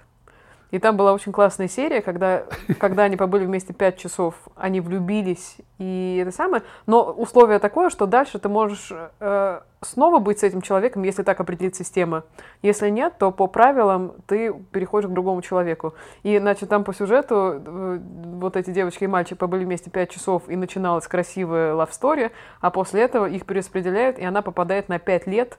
И 0.71 0.79
там 0.79 0.95
была 0.95 1.13
очень 1.13 1.31
классная 1.33 1.67
серия, 1.67 2.01
когда, 2.01 2.45
когда 2.79 3.03
они 3.03 3.17
побыли 3.17 3.45
вместе 3.45 3.73
5 3.73 3.97
часов, 3.97 4.35
они 4.55 4.79
влюбились, 4.79 5.57
и 5.77 6.19
это 6.21 6.31
самое. 6.31 6.63
Но 6.87 7.03
условие 7.11 7.59
такое, 7.59 7.89
что 7.89 8.05
дальше 8.05 8.39
ты 8.39 8.47
можешь 8.47 8.91
э, 9.19 9.59
снова 9.81 10.19
быть 10.19 10.39
с 10.39 10.43
этим 10.43 10.61
человеком, 10.61 11.03
если 11.03 11.23
так 11.23 11.39
определит 11.41 11.75
система. 11.75 12.23
Если 12.61 12.89
нет, 12.89 13.15
то 13.17 13.31
по 13.31 13.47
правилам 13.47 14.13
ты 14.27 14.53
переходишь 14.71 15.09
к 15.09 15.13
другому 15.13 15.41
человеку. 15.41 15.93
И, 16.23 16.39
значит, 16.39 16.69
там 16.69 16.85
по 16.85 16.93
сюжету 16.93 17.61
э, 17.65 17.99
вот 18.39 18.55
эти 18.55 18.71
девочки 18.71 19.03
и 19.03 19.07
мальчик 19.07 19.37
побыли 19.37 19.65
вместе 19.65 19.89
5 19.89 20.09
часов, 20.09 20.43
и 20.47 20.55
начиналась 20.55 21.07
красивая 21.07 21.73
love 21.73 21.89
story, 21.89 22.31
а 22.61 22.71
после 22.71 23.01
этого 23.01 23.25
их 23.25 23.45
перераспределяют, 23.45 24.19
и 24.19 24.23
она 24.23 24.41
попадает 24.41 24.87
на 24.87 24.99
5 24.99 25.27
лет 25.27 25.57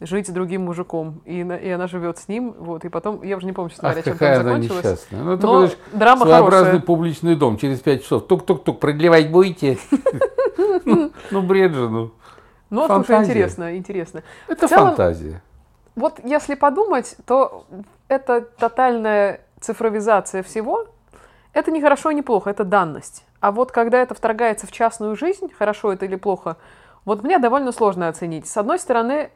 жить 0.00 0.28
с 0.28 0.30
другим 0.30 0.62
мужиком. 0.62 1.20
И, 1.24 1.38
и 1.40 1.70
она 1.70 1.86
живет 1.86 2.18
с 2.18 2.28
ним, 2.28 2.54
вот, 2.58 2.84
и 2.84 2.88
потом, 2.88 3.22
я 3.22 3.36
уже 3.36 3.46
не 3.46 3.52
помню, 3.52 3.70
честно 3.70 3.88
Ах, 3.88 3.94
говоря, 3.94 4.04
чем 4.04 4.12
какая 4.14 4.36
там 4.36 4.46
она 4.46 4.50
закончилось. 4.62 4.84
несчастная. 4.84 5.22
Ну, 5.22 5.32
это 5.32 5.46
Но 5.46 5.60
будешь 5.60 5.76
драма 5.92 6.26
хорошая. 6.26 6.80
публичный 6.80 7.36
дом 7.36 7.56
через 7.58 7.80
5 7.80 8.02
часов. 8.02 8.26
Тук-тук-тук, 8.26 8.80
продлевать 8.80 9.30
будете? 9.30 9.78
Ну, 10.84 11.10
Ну, 11.30 11.42
бред 11.42 11.72
же, 11.72 11.88
ну. 11.88 12.12
Ну, 12.70 12.86
слушай, 12.86 13.16
интересно, 13.22 13.76
интересно. 13.76 14.22
Это 14.48 14.68
фантазия. 14.68 15.42
Вот 15.96 16.20
если 16.24 16.54
подумать, 16.54 17.16
то 17.26 17.64
это 18.08 18.40
тотальная 18.40 19.40
цифровизация 19.60 20.42
всего, 20.42 20.86
это 21.52 21.70
не 21.70 21.80
хорошо 21.80 22.10
и 22.10 22.14
не 22.14 22.22
плохо, 22.22 22.50
это 22.50 22.64
данность. 22.64 23.24
А 23.40 23.52
вот 23.52 23.72
когда 23.72 23.98
это 24.00 24.14
вторгается 24.14 24.66
в 24.66 24.72
частную 24.72 25.16
жизнь, 25.16 25.50
хорошо 25.56 25.92
это 25.92 26.04
или 26.04 26.16
плохо, 26.16 26.56
вот 27.04 27.22
мне 27.22 27.38
довольно 27.38 27.72
сложно 27.72 28.08
оценить. 28.08 28.46
С 28.48 28.56
одной 28.56 28.78
стороны, 28.78 29.30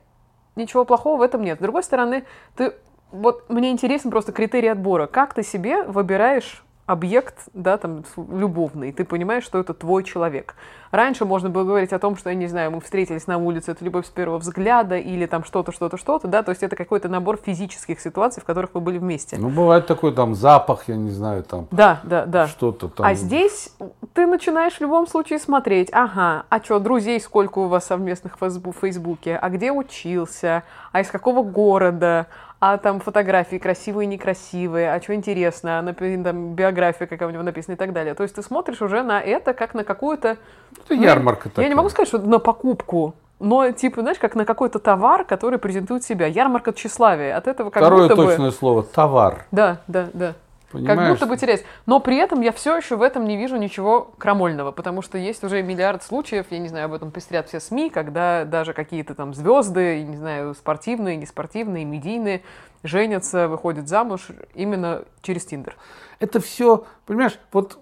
ничего 0.57 0.85
плохого 0.85 1.19
в 1.19 1.23
этом 1.23 1.43
нет. 1.43 1.59
С 1.59 1.62
другой 1.62 1.83
стороны, 1.83 2.25
ты 2.57 2.75
вот 3.11 3.49
мне 3.49 3.71
интересен 3.71 4.11
просто 4.11 4.33
критерий 4.33 4.69
отбора. 4.69 5.07
Как 5.07 5.35
ты 5.35 5.43
себе 5.43 5.83
выбираешь 5.85 6.64
объект, 6.88 7.35
да, 7.52 7.76
там, 7.76 8.02
любовный, 8.16 8.92
ты 8.92 9.04
понимаешь, 9.04 9.45
что 9.45 9.59
это 9.59 9.75
твой 9.75 10.02
человек. 10.04 10.54
Раньше 10.90 11.26
можно 11.26 11.50
было 11.50 11.64
говорить 11.64 11.92
о 11.92 11.99
том, 11.99 12.16
что, 12.16 12.30
я 12.30 12.35
не 12.35 12.47
знаю, 12.47 12.71
мы 12.71 12.80
встретились 12.80 13.26
на 13.26 13.37
улице, 13.37 13.73
это 13.73 13.85
любовь 13.85 14.07
с 14.07 14.09
первого 14.09 14.38
взгляда, 14.38 14.97
или 14.97 15.26
там 15.26 15.45
что-то, 15.45 15.71
что-то, 15.71 15.99
что-то, 15.99 16.28
да, 16.28 16.42
то 16.42 16.50
есть 16.50 16.62
это 16.62 16.76
какой-то 16.76 17.09
набор 17.11 17.37
физических 17.37 18.00
ситуаций, 18.00 18.42
в 18.42 18.47
которых 18.47 18.71
вы 18.73 18.80
были 18.80 18.97
вместе. 18.97 19.37
Ну, 19.38 19.50
бывает 19.50 19.87
такой 19.87 20.14
там 20.14 20.35
запах, 20.35 20.85
я 20.88 20.97
не 20.97 21.11
знаю, 21.11 21.42
там 21.45 21.68
Да, 21.71 22.00
да, 22.04 22.25
да. 22.25 22.47
что-то 22.49 22.88
там. 22.88 23.04
А 23.07 23.12
здесь 23.12 23.71
ты 24.14 24.26
начинаешь 24.26 24.75
в 24.76 24.80
любом 24.80 25.07
случае 25.07 25.38
смотреть, 25.40 25.90
ага, 25.92 26.45
а 26.49 26.59
что, 26.64 26.78
друзей 26.78 27.21
сколько 27.21 27.59
у 27.59 27.68
вас 27.68 27.85
совместных 27.85 28.40
в 28.40 28.42
фейсбу- 28.42 28.73
Фейсбуке, 28.73 29.37
а 29.37 29.50
где 29.50 29.71
учился, 29.73 30.62
а 30.92 31.00
из 31.02 31.11
какого 31.11 31.42
города, 31.42 32.28
а 32.60 32.76
там 32.76 33.00
фотографии 33.00 33.56
красивые, 33.56 34.06
некрасивые, 34.06 34.92
а 34.92 35.00
что 35.00 35.14
интересно, 35.14 35.78
а, 35.78 35.82
например, 35.82 36.24
там 36.24 36.54
биография 36.54 37.06
какая 37.06 37.28
у 37.28 37.32
него 37.32 37.42
написана 37.42 37.74
и 37.74 37.78
так 37.78 37.92
далее. 37.92 38.14
То 38.14 38.24
есть 38.24 38.34
ты 38.34 38.42
смотришь 38.42 38.82
уже 38.82 39.02
на 39.02 39.20
это 39.20 39.54
как 39.54 39.74
на 39.74 39.84
какую-то... 39.84 40.38
Это 40.72 40.94
ну, 40.94 41.02
ярмарка 41.02 41.48
такая. 41.48 41.64
Я 41.64 41.68
не 41.68 41.76
могу 41.76 41.88
сказать, 41.88 42.08
что 42.08 42.18
на 42.18 42.38
покупку, 42.38 43.14
но 43.38 43.70
типа, 43.70 44.00
знаешь, 44.00 44.18
как 44.18 44.34
на 44.34 44.44
какой-то 44.44 44.80
товар, 44.80 45.24
который 45.24 45.58
презентует 45.58 46.02
себя. 46.02 46.26
Ярмарка 46.26 46.72
тщеславия. 46.72 47.36
От 47.36 47.46
этого 47.46 47.70
как 47.70 47.82
Второе 47.82 48.08
будто 48.08 48.16
бы... 48.16 48.26
точное 48.26 48.50
слово– 48.50 48.82
товар. 48.94 49.44
Да, 49.52 49.80
да, 49.86 50.08
да. 50.12 50.34
Понимаешь? 50.70 50.98
Как 50.98 51.10
будто 51.10 51.26
бы 51.26 51.37
терять. 51.38 51.64
Но 51.87 51.98
при 51.98 52.16
этом 52.16 52.42
я 52.42 52.52
все 52.52 52.76
еще 52.76 52.96
в 52.96 53.02
этом 53.02 53.25
не 53.25 53.37
вижу 53.37 53.56
ничего 53.56 54.10
крамольного, 54.18 54.70
потому 54.70 55.00
что 55.00 55.16
есть 55.16 55.42
уже 55.42 55.62
миллиард 55.62 56.02
случаев, 56.02 56.46
я 56.50 56.58
не 56.58 56.68
знаю, 56.68 56.87
об 56.87 56.92
этом 56.92 57.10
пестрят 57.10 57.48
все 57.48 57.58
СМИ, 57.58 57.88
когда 57.88 58.44
даже 58.44 58.75
какие-то 58.75 59.14
там 59.14 59.32
звезды, 59.32 60.02
не 60.02 60.16
знаю, 60.16 60.54
спортивные, 60.54 61.16
неспортивные, 61.16 61.87
медийные, 61.87 62.42
женятся, 62.82 63.48
выходят 63.48 63.88
замуж 63.88 64.28
именно 64.54 65.04
через 65.22 65.46
Тиндер. 65.46 65.75
Это 66.20 66.38
все, 66.38 66.84
понимаешь, 67.06 67.38
вот 67.50 67.78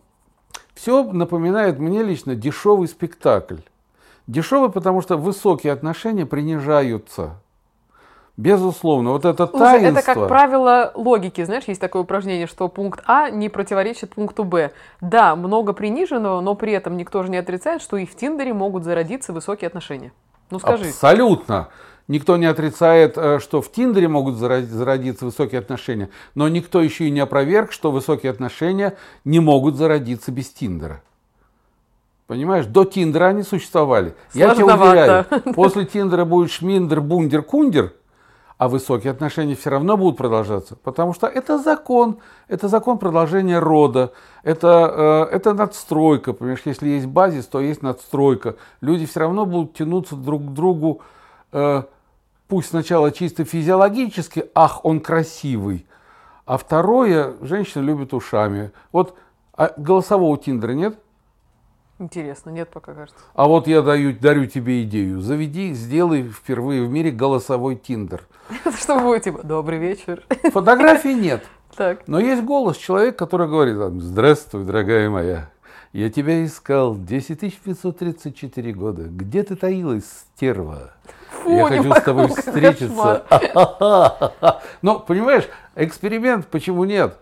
Все 0.76 1.02
напоминает 1.02 1.78
мне 1.78 2.02
лично 2.02 2.34
дешевый 2.34 2.86
спектакль. 2.86 3.56
Дешевый, 4.26 4.70
потому 4.70 5.00
что 5.00 5.16
высокие 5.16 5.72
отношения 5.72 6.26
принижаются. 6.26 7.40
Безусловно, 8.36 9.12
вот 9.12 9.24
это 9.24 9.46
Слушай, 9.46 9.80
таинство... 9.80 9.98
это 9.98 10.14
как 10.14 10.28
правило 10.28 10.92
логики, 10.94 11.42
знаешь, 11.42 11.64
есть 11.66 11.80
такое 11.80 12.02
упражнение, 12.02 12.46
что 12.46 12.68
пункт 12.68 13.02
А 13.06 13.30
не 13.30 13.48
противоречит 13.48 14.14
пункту 14.14 14.44
Б. 14.44 14.72
Да, 15.00 15.34
много 15.36 15.72
приниженного, 15.72 16.42
но 16.42 16.54
при 16.54 16.72
этом 16.72 16.98
никто 16.98 17.22
же 17.22 17.30
не 17.30 17.38
отрицает, 17.38 17.80
что 17.80 17.96
и 17.96 18.04
в 18.04 18.14
Тиндере 18.14 18.52
могут 18.52 18.84
зародиться 18.84 19.32
высокие 19.32 19.68
отношения. 19.68 20.12
Ну 20.50 20.58
скажи. 20.58 20.88
Абсолютно. 20.88 21.68
Никто 22.08 22.36
не 22.36 22.44
отрицает, 22.44 23.16
э, 23.16 23.40
что 23.40 23.62
в 23.62 23.72
Тиндере 23.72 24.06
могут 24.06 24.36
зародиться 24.36 25.24
высокие 25.24 25.58
отношения, 25.58 26.10
но 26.34 26.46
никто 26.48 26.82
еще 26.82 27.06
и 27.06 27.10
не 27.10 27.20
опроверг, 27.20 27.72
что 27.72 27.90
высокие 27.90 28.30
отношения 28.30 28.96
не 29.24 29.40
могут 29.40 29.76
зародиться 29.76 30.30
без 30.30 30.50
Тиндера. 30.50 31.02
Понимаешь, 32.26 32.66
до 32.66 32.84
Тиндера 32.84 33.26
они 33.26 33.42
существовали. 33.42 34.14
Я 34.34 34.54
тебе 34.54 34.66
уверяю, 34.66 35.24
после 35.54 35.86
Тиндера 35.86 36.26
будет 36.26 36.50
Шминдер, 36.50 37.00
Бундер, 37.00 37.42
Кундер– 37.42 37.94
а 38.58 38.68
высокие 38.68 39.10
отношения 39.10 39.54
все 39.54 39.70
равно 39.70 39.96
будут 39.96 40.16
продолжаться, 40.16 40.76
потому 40.76 41.12
что 41.12 41.26
это 41.26 41.58
закон, 41.58 42.18
это 42.48 42.68
закон 42.68 42.98
продолжения 42.98 43.58
рода, 43.58 44.12
это, 44.42 45.28
э, 45.30 45.36
это 45.36 45.52
надстройка, 45.52 46.32
понимаешь, 46.32 46.62
если 46.64 46.88
есть 46.88 47.06
базис, 47.06 47.46
то 47.46 47.60
есть 47.60 47.82
надстройка. 47.82 48.56
Люди 48.80 49.04
все 49.04 49.20
равно 49.20 49.44
будут 49.44 49.74
тянуться 49.74 50.16
друг 50.16 50.42
к 50.42 50.52
другу, 50.52 51.02
э, 51.52 51.82
пусть 52.48 52.70
сначала 52.70 53.12
чисто 53.12 53.44
физиологически, 53.44 54.50
ах, 54.54 54.84
он 54.84 55.00
красивый, 55.00 55.86
а 56.46 56.56
второе, 56.56 57.34
женщина 57.42 57.82
любит 57.82 58.14
ушами. 58.14 58.72
Вот 58.92 59.16
а 59.56 59.72
голосового 59.76 60.36
тиндера 60.36 60.72
нет? 60.72 60.98
Интересно, 61.98 62.50
нет 62.50 62.68
пока, 62.68 62.92
кажется. 62.92 63.18
А 63.34 63.46
вот 63.46 63.66
я 63.66 63.80
даю, 63.80 64.14
дарю 64.18 64.46
тебе 64.46 64.82
идею. 64.82 65.20
Заведи, 65.20 65.72
сделай 65.72 66.24
впервые 66.28 66.84
в 66.84 66.90
мире 66.90 67.10
голосовой 67.10 67.76
тиндер. 67.76 68.26
Что 68.78 68.98
будет, 68.98 69.24
типа, 69.24 69.42
добрый 69.42 69.78
вечер. 69.78 70.22
Фотографий 70.52 71.14
нет. 71.14 71.44
Так. 71.74 72.06
Но 72.06 72.20
есть 72.20 72.42
голос 72.42 72.76
человека, 72.76 73.16
который 73.16 73.48
говорит, 73.48 73.76
здравствуй, 74.02 74.64
дорогая 74.64 75.08
моя. 75.08 75.50
Я 75.92 76.10
тебя 76.10 76.44
искал 76.44 76.94
10 76.94 77.40
534 77.62 78.72
года. 78.72 79.04
Где 79.04 79.42
ты 79.42 79.56
таилась, 79.56 80.04
стерва? 80.04 80.92
Фу, 81.30 81.50
я 81.50 81.64
хочу 81.64 81.84
могу, 81.84 82.00
с 82.00 82.02
тобой 82.02 82.28
встретиться. 82.28 83.24
Но, 84.82 84.98
понимаешь, 84.98 85.48
эксперимент, 85.74 86.46
почему 86.48 86.84
нет? 86.84 87.16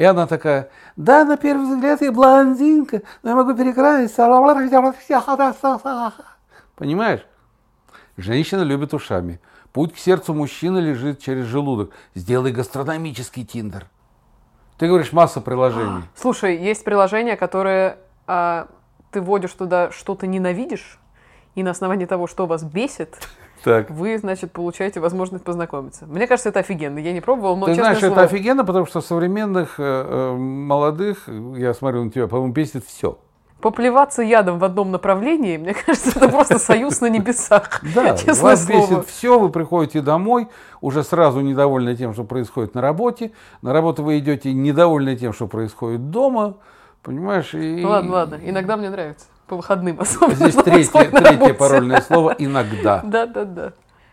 И 0.00 0.04
она 0.04 0.26
такая, 0.26 0.70
да, 0.96 1.26
на 1.26 1.36
первый 1.36 1.74
взгляд 1.74 2.00
я 2.00 2.10
блондинка, 2.10 3.02
но 3.22 3.28
я 3.28 3.36
могу 3.36 3.52
перекраситься. 3.52 4.24
Понимаешь? 6.74 7.20
Женщина 8.16 8.62
любит 8.62 8.94
ушами. 8.94 9.40
Путь 9.74 9.92
к 9.92 9.98
сердцу 9.98 10.32
мужчины 10.32 10.78
лежит 10.78 11.18
через 11.18 11.44
желудок. 11.44 11.90
Сделай 12.14 12.50
гастрономический 12.50 13.44
тиндер. 13.44 13.88
Ты 14.78 14.88
говоришь, 14.88 15.12
масса 15.12 15.42
приложений. 15.42 16.04
Слушай, 16.16 16.56
есть 16.56 16.82
приложения, 16.82 17.36
которые 17.36 17.98
а, 18.26 18.68
ты 19.10 19.20
вводишь 19.20 19.52
туда, 19.52 19.90
что 19.92 20.14
ты 20.14 20.26
ненавидишь, 20.26 20.98
и 21.54 21.62
на 21.62 21.72
основании 21.72 22.06
того, 22.06 22.26
что 22.26 22.46
вас 22.46 22.64
бесит, 22.64 23.18
так. 23.64 23.90
вы, 23.90 24.18
значит, 24.18 24.52
получаете 24.52 25.00
возможность 25.00 25.44
познакомиться. 25.44 26.06
Мне 26.06 26.26
кажется, 26.26 26.48
это 26.48 26.60
офигенно. 26.60 26.98
Я 26.98 27.12
не 27.12 27.20
пробовал, 27.20 27.56
но 27.56 27.66
Ты 27.66 27.74
знаешь, 27.74 27.98
слово... 27.98 28.12
это 28.12 28.22
офигенно, 28.22 28.64
потому 28.64 28.86
что 28.86 29.00
современных 29.00 29.74
э, 29.78 29.82
э, 29.82 30.36
молодых, 30.36 31.28
я 31.56 31.74
смотрю 31.74 32.04
на 32.04 32.10
тебя, 32.10 32.26
по-моему, 32.26 32.52
бесит 32.52 32.84
все. 32.84 33.18
Поплеваться 33.60 34.22
ядом 34.22 34.58
в 34.58 34.64
одном 34.64 34.90
направлении, 34.90 35.58
мне 35.58 35.74
кажется, 35.74 36.12
это 36.16 36.28
просто 36.30 36.58
союз 36.58 37.00
на 37.00 37.08
небесах. 37.08 37.82
Да, 37.94 38.16
вас 38.34 38.66
бесит 38.66 39.06
все, 39.06 39.38
вы 39.38 39.50
приходите 39.50 40.00
домой, 40.00 40.48
уже 40.80 41.02
сразу 41.04 41.40
недовольны 41.40 41.94
тем, 41.96 42.14
что 42.14 42.24
происходит 42.24 42.74
на 42.74 42.80
работе. 42.80 43.32
На 43.62 43.72
работу 43.72 44.02
вы 44.02 44.18
идете 44.18 44.52
недовольны 44.52 45.16
тем, 45.16 45.32
что 45.32 45.46
происходит 45.46 46.10
дома. 46.10 46.56
Понимаешь? 47.02 47.54
И... 47.54 47.82
Ладно, 47.84 48.12
ладно, 48.12 48.38
иногда 48.42 48.76
мне 48.76 48.90
нравится 48.90 49.26
по 49.50 49.56
выходным 49.56 50.00
особенно. 50.00 50.34
Здесь 50.34 50.54
третье, 50.64 51.10
третье 51.10 51.54
парольное 51.54 52.00
слово 52.00 52.36
«иногда». 52.38 53.02
Да, 53.04 53.26
да, 53.26 53.44
да. 53.44 53.72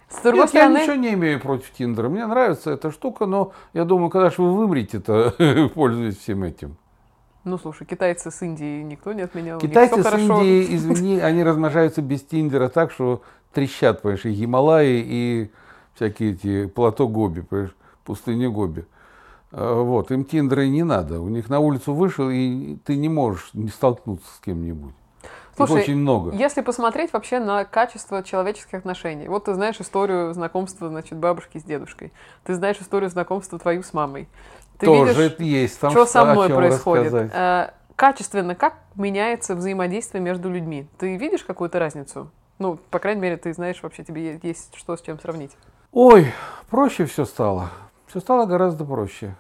С 0.10 0.21
другой 0.23 0.41
Нет, 0.41 0.50
стороны... 0.50 0.78
я 0.78 0.84
ничего 0.84 0.95
не 0.95 1.13
имею 1.13 1.39
против 1.39 1.71
Тиндера. 1.71 2.10
Мне 2.10 2.26
нравится 2.26 2.71
эта 2.71 2.91
штука, 2.91 3.26
но 3.26 3.52
я 3.73 3.84
думаю, 3.84 4.10
когда 4.10 4.32
же 4.32 4.41
вы 4.41 4.56
вымрете-то, 4.56 5.69
пользуясь 5.76 6.17
всем 6.17 6.43
этим. 6.43 6.78
Ну, 7.43 7.58
слушай, 7.58 7.86
китайцы 7.86 8.32
с 8.32 8.41
Индии 8.41 8.82
никто 8.82 9.13
не 9.13 9.21
отменял. 9.21 9.60
Китайцы 9.60 10.02
с. 10.02 10.13
Индии, 10.13 10.76
извини, 10.76 11.19
они 11.19 11.43
размножаются 11.43 12.02
без 12.02 12.23
Тиндера 12.23 12.67
так, 12.67 12.91
что 12.91 13.21
трещат, 13.54 14.02
понимаешь, 14.02 14.26
и 14.26 14.32
Гималаи, 14.32 15.04
и 15.06 15.52
всякие 15.93 16.32
эти 16.32 16.65
плато 16.65 17.08
Гоби, 17.08 17.41
понимаешь, 17.41 17.76
пустыня 18.06 18.50
Гоби. 18.50 18.86
Вот, 19.52 20.12
им 20.12 20.26
Тиндера 20.26 20.65
и 20.65 20.69
не 20.69 20.84
надо. 20.84 21.21
У 21.21 21.30
них 21.30 21.47
на 21.50 21.60
улицу 21.60 21.93
вышел, 21.93 22.30
и 22.30 22.78
ты 22.86 22.95
не 22.97 23.08
можешь 23.08 23.52
не 23.54 23.69
столкнуться 23.69 24.28
с 24.36 24.39
кем-нибудь. 24.39 24.93
Слушай, 25.58 25.78
Их 25.78 25.84
очень 25.84 25.98
много. 25.98 26.36
Если 26.36 26.62
посмотреть 26.62 27.12
вообще 27.13 27.39
на 27.39 27.65
качество 27.65 28.24
человеческих 28.24 28.76
отношений, 28.76 29.28
вот 29.28 29.46
ты 29.46 29.56
знаешь 29.56 29.80
историю 29.80 30.34
знакомства, 30.34 30.88
значит, 30.88 31.17
бабушки 31.17 31.58
с 31.58 31.63
дедушкой, 31.63 32.13
ты 32.43 32.54
знаешь 32.54 32.78
историю 32.78 33.10
знакомства 33.10 33.58
твою 33.58 33.82
с 33.82 33.91
мамой. 33.91 34.30
Ты 34.78 34.86
Тоже 34.86 35.13
видишь, 35.13 35.39
есть. 35.39 35.80
Там 35.80 35.89
что 35.91 36.06
со 36.06 36.26
мной 36.26 36.50
происходит? 36.50 37.12
Э, 37.34 37.72
качественно, 37.96 38.54
как 38.54 38.76
меняется 38.96 39.56
взаимодействие 39.56 40.22
между 40.22 40.50
людьми? 40.52 40.88
Ты 41.00 41.17
видишь 41.17 41.43
какую-то 41.43 41.80
разницу? 41.80 42.30
Ну, 42.60 42.78
по 42.91 43.00
крайней 43.00 43.22
мере, 43.22 43.38
ты 43.38 43.52
знаешь, 43.54 43.82
вообще 43.82 44.04
тебе 44.04 44.39
есть 44.43 44.76
что 44.76 44.96
с 44.96 45.02
чем 45.02 45.20
сравнить. 45.20 45.52
Ой, 45.91 46.32
проще 46.70 47.06
все 47.06 47.26
стало. 47.26 47.72
Все 48.06 48.20
стало 48.20 48.46
гораздо 48.46 48.86
проще. 48.86 49.36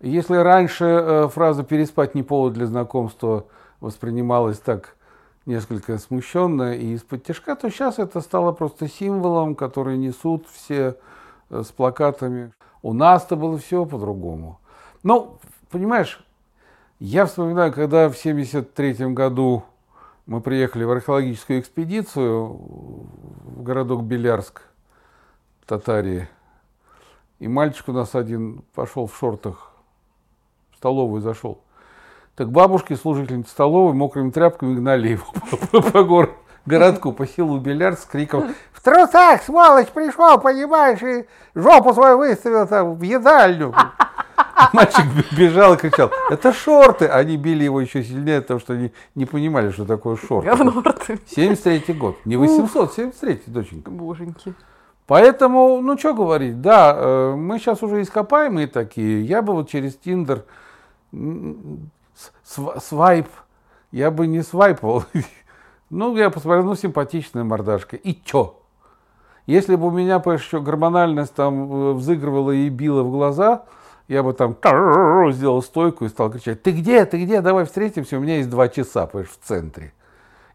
Если 0.00 0.36
раньше 0.36 0.84
э, 0.84 1.28
фраза 1.28 1.64
«переспать 1.64 2.14
не 2.14 2.22
повод 2.22 2.54
для 2.54 2.66
знакомства» 2.66 3.44
воспринималась 3.80 4.58
так 4.58 4.96
несколько 5.46 5.98
смущенно 5.98 6.74
и 6.74 6.94
из-под 6.94 7.24
тяжка, 7.24 7.54
то 7.56 7.70
сейчас 7.70 7.98
это 7.98 8.20
стало 8.20 8.52
просто 8.52 8.88
символом, 8.88 9.54
который 9.54 9.96
несут 9.96 10.46
все 10.48 10.96
э, 11.50 11.62
с 11.62 11.70
плакатами. 11.72 12.52
У 12.82 12.92
нас-то 12.92 13.36
было 13.36 13.58
все 13.58 13.84
по-другому. 13.84 14.58
Ну, 15.02 15.38
понимаешь, 15.70 16.24
я 16.98 17.26
вспоминаю, 17.26 17.72
когда 17.72 18.08
в 18.08 18.18
1973 18.18 19.12
году 19.12 19.64
мы 20.26 20.40
приехали 20.40 20.84
в 20.84 20.90
археологическую 20.90 21.60
экспедицию 21.60 22.46
в 22.46 23.62
городок 23.62 24.04
Белярск, 24.04 24.62
Татарии, 25.66 26.28
и 27.38 27.48
мальчик 27.48 27.88
у 27.88 27.92
нас 27.92 28.14
один 28.14 28.62
пошел 28.74 29.06
в 29.06 29.16
шортах 29.16 29.72
в 30.72 30.76
столовую 30.76 31.20
зашел. 31.20 31.63
Так 32.36 32.50
бабушки, 32.50 32.94
служительницы 32.94 33.50
столовой, 33.50 33.94
мокрыми 33.94 34.30
тряпками 34.30 34.74
гнали 34.74 35.10
его 35.10 35.26
по, 35.70 35.80
по, 35.80 36.04
по 36.04 36.28
городку, 36.66 37.12
по 37.12 37.26
селу 37.26 37.58
Беляр 37.58 37.96
с 37.96 38.04
криком 38.04 38.54
«В 38.72 38.82
трусах, 38.82 39.42
сволочь, 39.42 39.88
пришел, 39.88 40.38
понимаешь, 40.40 41.02
и 41.02 41.26
жопу 41.54 41.94
свою 41.94 42.18
выставил 42.18 42.66
там 42.66 42.94
в 42.96 43.02
едальню». 43.02 43.72
Мальчик 44.72 45.04
бежал 45.36 45.74
и 45.74 45.76
кричал, 45.76 46.10
это 46.30 46.52
шорты. 46.52 47.06
Они 47.06 47.36
били 47.36 47.64
его 47.64 47.80
еще 47.80 48.02
сильнее, 48.02 48.40
потому 48.40 48.60
что 48.60 48.72
они 48.72 48.92
не 49.14 49.26
понимали, 49.26 49.70
что 49.70 49.84
такое 49.84 50.16
шорты. 50.16 50.48
Говно 50.48 50.82
ты. 51.06 51.18
73 51.26 51.94
год. 51.94 52.16
Не 52.24 52.36
800, 52.36 52.94
73 52.94 53.42
доченька. 53.46 53.90
Боженьки. 53.90 54.54
Поэтому, 55.06 55.80
ну 55.80 55.98
что 55.98 56.14
говорить, 56.14 56.60
да, 56.62 56.94
э, 56.96 57.34
мы 57.36 57.58
сейчас 57.58 57.82
уже 57.82 58.00
ископаемые 58.00 58.66
такие. 58.66 59.24
Я 59.24 59.42
бы 59.42 59.52
вот 59.52 59.68
через 59.68 59.96
Тиндер 59.96 60.44
свайп, 62.44 63.28
я 63.92 64.10
бы 64.10 64.26
не 64.26 64.42
свайпал. 64.42 65.04
ну, 65.90 66.16
я 66.16 66.30
посмотрел, 66.30 66.64
ну, 66.64 66.74
симпатичная 66.74 67.44
мордашка. 67.44 67.96
И 67.96 68.14
чё? 68.24 68.60
Если 69.46 69.76
бы 69.76 69.88
у 69.88 69.90
меня, 69.90 70.16
еще 70.16 70.60
гормональность 70.60 71.34
там 71.34 71.72
э, 71.72 71.92
взыгрывала 71.92 72.50
и 72.52 72.68
била 72.70 73.02
в 73.02 73.10
глаза, 73.10 73.64
я 74.08 74.22
бы 74.22 74.32
там 74.32 74.56
сделал 75.32 75.62
стойку 75.62 76.04
и 76.04 76.08
стал 76.08 76.30
кричать, 76.30 76.62
ты 76.62 76.72
где, 76.72 77.04
ты 77.06 77.22
где, 77.24 77.40
давай 77.40 77.64
встретимся, 77.64 78.18
у 78.18 78.20
меня 78.20 78.36
есть 78.36 78.50
два 78.50 78.68
часа, 78.68 79.06
понимаешь, 79.06 79.30
в 79.30 79.46
центре. 79.46 79.92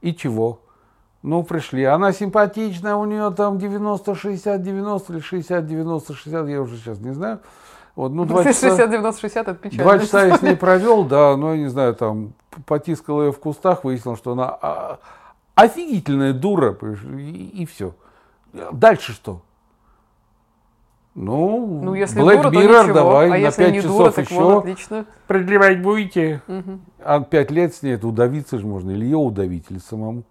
И 0.02 0.13
чего? 0.13 0.62
Ну, 1.22 1.43
пришли. 1.43 1.84
Она 1.84 2.13
симпатичная, 2.13 2.95
у 2.95 3.06
нее 3.06 3.32
там 3.36 3.58
90, 3.58 4.15
60, 4.15 4.62
90 4.62 5.13
или 5.13 5.19
60, 5.19 5.65
90, 5.65 6.13
60, 6.13 6.48
я 6.48 6.62
уже 6.62 6.78
сейчас 6.78 7.00
не 7.00 7.13
знаю. 7.13 7.39
Вот, 7.95 8.12
ну, 8.13 8.25
два 8.25 8.43
часа, 8.43 8.69
60, 8.69 8.89
90, 8.91 9.21
60, 9.21 9.47
это 9.47 9.58
печально. 9.58 9.84
Два 9.84 9.99
часа 9.99 10.25
я 10.25 10.38
с 10.38 10.41
ней 10.41 10.56
провел, 10.56 11.04
да, 11.04 11.36
но 11.36 11.54
я 11.54 11.60
не 11.60 11.69
знаю, 11.69 11.95
там, 11.95 12.34
потискал 12.65 13.23
ее 13.23 13.32
в 13.32 13.39
кустах, 13.39 13.84
выяснил, 13.84 14.15
что 14.15 14.34
она 14.34 14.58
а, 14.62 14.99
офигительная 15.56 16.34
дура, 16.34 16.78
и, 17.17 17.62
и 17.62 17.65
все. 17.65 17.93
Дальше 18.71 19.13
что? 19.13 19.41
Ну, 21.15 21.82
Ну, 21.84 21.95
если 21.95 22.21
Black 22.21 22.43
дура, 22.43 22.63
Mirror 22.63 22.82
ничего. 22.84 22.93
давай 22.93 23.28
а 23.28 23.30
на 23.32 23.36
если 23.36 23.63
5 23.63 23.73
не 23.73 23.82
часов 23.82 23.97
дура, 23.97 24.12
так 24.12 24.25
еще. 24.32 24.39
вот, 24.41 24.58
отлично. 24.60 25.06
Продлевать 25.28 25.82
будете? 25.82 26.41
Мгм. 26.47 26.82
А 27.04 27.19
5 27.19 27.52
лет 27.52 27.75
с 27.75 27.84
ней, 27.84 27.95
это 27.95 28.08
удавиться 28.08 28.58
же 28.58 28.65
можно. 28.65 28.91
Или 28.91 29.06
ее 29.06 29.17
удавить, 29.17 29.65
или 29.69 29.80
самому. 29.80 30.23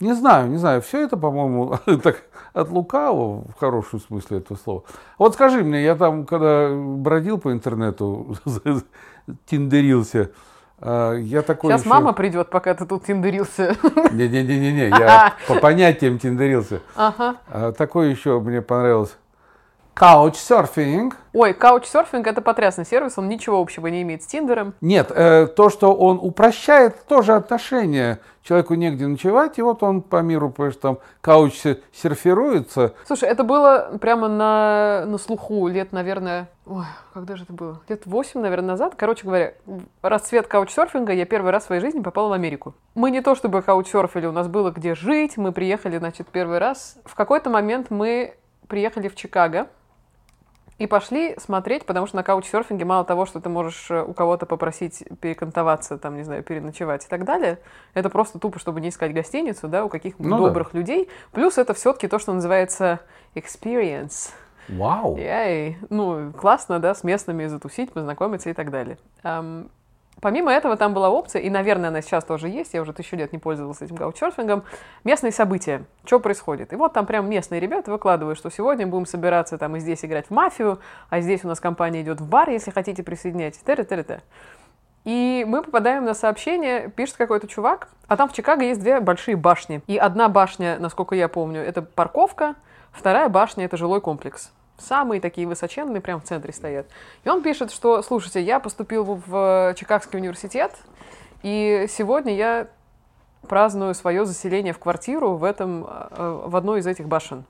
Не 0.00 0.14
знаю, 0.14 0.48
не 0.48 0.56
знаю. 0.56 0.80
Все 0.80 1.02
это, 1.04 1.16
по-моему, 1.16 1.76
так 2.02 2.22
от 2.52 2.70
лукавого, 2.70 3.44
в 3.54 3.60
хорошем 3.60 4.00
смысле 4.00 4.38
этого 4.38 4.56
слова. 4.56 4.82
Вот 5.18 5.34
скажи 5.34 5.62
мне, 5.62 5.82
я 5.84 5.94
там, 5.94 6.24
когда 6.26 6.70
бродил 6.74 7.38
по 7.38 7.52
интернету, 7.52 8.34
тиндерился, 9.46 10.30
а, 10.78 11.14
я 11.14 11.42
такой 11.42 11.70
Сейчас 11.70 11.82
еще- 11.82 11.90
мама 11.90 12.12
придет, 12.12 12.48
пока 12.50 12.74
ты 12.74 12.86
тут 12.86 13.04
тиндерился. 13.04 13.76
Не-не-не-не, 14.12 14.88
я 14.88 15.34
по 15.46 15.56
понятиям 15.56 16.18
тиндерился. 16.18 16.80
Ага. 16.96 17.36
А, 17.48 17.72
Такой 17.72 18.10
еще 18.10 18.40
мне 18.40 18.62
понравился. 18.62 19.14
Couchsurfing. 20.00 21.12
Ой, 21.34 21.52
каучсерфинг 21.52 22.26
это 22.26 22.40
потрясный 22.40 22.86
сервис, 22.86 23.18
он 23.18 23.28
ничего 23.28 23.60
общего 23.60 23.86
не 23.88 24.00
имеет 24.00 24.22
с 24.22 24.26
Тиндером. 24.26 24.72
Нет, 24.80 25.12
э, 25.14 25.46
то, 25.46 25.68
что 25.68 25.92
он 25.94 26.18
упрощает 26.22 27.04
тоже 27.06 27.34
отношения. 27.34 28.18
Человеку 28.42 28.72
негде 28.72 29.06
ночевать, 29.06 29.58
и 29.58 29.62
вот 29.62 29.82
он 29.82 30.00
по 30.00 30.22
миру, 30.22 30.48
понимаешь, 30.48 30.76
там 30.76 31.00
кауч 31.20 31.52
серфируется. 31.92 32.94
Слушай, 33.04 33.28
это 33.28 33.44
было 33.44 33.98
прямо 34.00 34.28
на, 34.28 35.04
на 35.06 35.18
слуху 35.18 35.68
лет, 35.68 35.92
наверное, 35.92 36.48
ой, 36.64 36.86
когда 37.12 37.36
же 37.36 37.44
это 37.44 37.52
было? 37.52 37.82
Лет 37.86 38.06
8, 38.06 38.40
наверное, 38.40 38.68
назад. 38.68 38.94
Короче 38.96 39.26
говоря, 39.26 39.52
расцвет 40.00 40.46
каучсерфинга 40.46 41.12
я 41.12 41.26
первый 41.26 41.52
раз 41.52 41.64
в 41.64 41.66
своей 41.66 41.82
жизни 41.82 42.00
попала 42.00 42.30
в 42.30 42.32
Америку. 42.32 42.74
Мы 42.94 43.10
не 43.10 43.20
то 43.20 43.34
чтобы 43.34 43.60
каучсерфили, 43.60 44.24
у 44.24 44.32
нас 44.32 44.48
было 44.48 44.70
где 44.70 44.94
жить, 44.94 45.36
мы 45.36 45.52
приехали, 45.52 45.98
значит, 45.98 46.28
первый 46.28 46.56
раз. 46.56 46.96
В 47.04 47.14
какой-то 47.14 47.50
момент 47.50 47.90
мы 47.90 48.32
приехали 48.66 49.08
в 49.08 49.14
Чикаго, 49.14 49.66
и 50.80 50.86
пошли 50.86 51.34
смотреть, 51.38 51.84
потому 51.84 52.06
что 52.06 52.16
на 52.16 52.22
каучсерфинге 52.22 52.86
мало 52.86 53.04
того, 53.04 53.26
что 53.26 53.38
ты 53.38 53.50
можешь 53.50 53.90
э, 53.90 54.02
у 54.02 54.14
кого-то 54.14 54.46
попросить 54.46 55.04
перекантоваться, 55.20 55.98
там, 55.98 56.16
не 56.16 56.22
знаю, 56.22 56.42
переночевать 56.42 57.04
и 57.04 57.08
так 57.08 57.26
далее, 57.26 57.58
это 57.92 58.08
просто 58.08 58.38
тупо, 58.38 58.58
чтобы 58.58 58.80
не 58.80 58.88
искать 58.88 59.12
гостиницу, 59.12 59.68
да, 59.68 59.84
у 59.84 59.90
каких-нибудь 59.90 60.30
Ну 60.30 60.38
да. 60.38 60.46
добрых 60.46 60.72
людей. 60.72 61.10
Плюс 61.32 61.58
это 61.58 61.74
все-таки 61.74 62.08
то, 62.08 62.18
что 62.18 62.32
называется 62.32 63.00
experience. 63.34 64.30
Вау. 64.70 65.18
Яй. 65.18 65.76
Ну, 65.90 66.32
классно, 66.32 66.78
да, 66.78 66.94
с 66.94 67.04
местными 67.04 67.44
затусить, 67.44 67.92
познакомиться 67.92 68.48
и 68.48 68.54
так 68.54 68.70
далее. 68.70 68.96
Ам, 69.22 69.68
Помимо 70.20 70.52
этого, 70.52 70.76
там 70.76 70.92
была 70.92 71.10
опция, 71.10 71.40
и, 71.40 71.48
наверное, 71.48 71.88
она 71.88 72.02
сейчас 72.02 72.24
тоже 72.24 72.48
есть, 72.48 72.74
я 72.74 72.82
уже 72.82 72.92
тысячу 72.92 73.16
лет 73.16 73.32
не 73.32 73.38
пользовалась 73.38 73.80
этим 73.80 73.96
гаучерфингом, 73.96 74.64
местные 75.02 75.32
события, 75.32 75.84
что 76.04 76.20
происходит. 76.20 76.72
И 76.72 76.76
вот 76.76 76.92
там 76.92 77.06
прям 77.06 77.28
местные 77.28 77.60
ребята 77.60 77.90
выкладывают, 77.90 78.38
что 78.38 78.50
сегодня 78.50 78.86
будем 78.86 79.06
собираться 79.06 79.56
там 79.56 79.76
и 79.76 79.80
здесь 79.80 80.04
играть 80.04 80.26
в 80.26 80.30
мафию, 80.30 80.78
а 81.08 81.20
здесь 81.20 81.44
у 81.44 81.48
нас 81.48 81.58
компания 81.58 82.02
идет 82.02 82.20
в 82.20 82.28
бар, 82.28 82.50
если 82.50 82.70
хотите 82.70 83.02
присоединяйтесь. 83.02 83.62
Тыры-тыры-тыры. 83.64 84.20
И 85.04 85.46
мы 85.48 85.62
попадаем 85.62 86.04
на 86.04 86.12
сообщение, 86.12 86.90
пишет 86.90 87.16
какой-то 87.16 87.48
чувак, 87.48 87.88
а 88.06 88.16
там 88.18 88.28
в 88.28 88.34
Чикаго 88.34 88.64
есть 88.64 88.80
две 88.80 89.00
большие 89.00 89.36
башни. 89.36 89.80
И 89.86 89.96
одна 89.96 90.28
башня, 90.28 90.76
насколько 90.78 91.14
я 91.14 91.28
помню, 91.28 91.62
это 91.62 91.80
парковка, 91.80 92.54
вторая 92.92 93.30
башня— 93.30 93.64
это 93.66 93.78
жилой 93.78 94.02
комплекс. 94.02 94.52
Самые 94.80 95.20
такие 95.20 95.46
высоченные, 95.46 96.00
прям 96.00 96.20
в 96.20 96.24
центре 96.24 96.52
стоят. 96.52 96.86
И 97.24 97.28
он 97.28 97.42
пишет, 97.42 97.70
что, 97.70 98.02
слушайте, 98.02 98.40
я 98.40 98.60
поступил 98.60 99.22
в 99.26 99.74
Чикагский 99.76 100.18
университет, 100.18 100.72
и 101.42 101.86
сегодня 101.88 102.34
я 102.34 102.68
праздную 103.48 103.94
свое 103.94 104.24
заселение 104.26 104.72
в 104.72 104.78
квартиру 104.78 105.36
в, 105.36 105.44
этом, 105.44 105.86
э, 105.86 106.42
в 106.46 106.56
одной 106.56 106.80
из 106.80 106.86
этих 106.86 107.06
башен. 107.06 107.44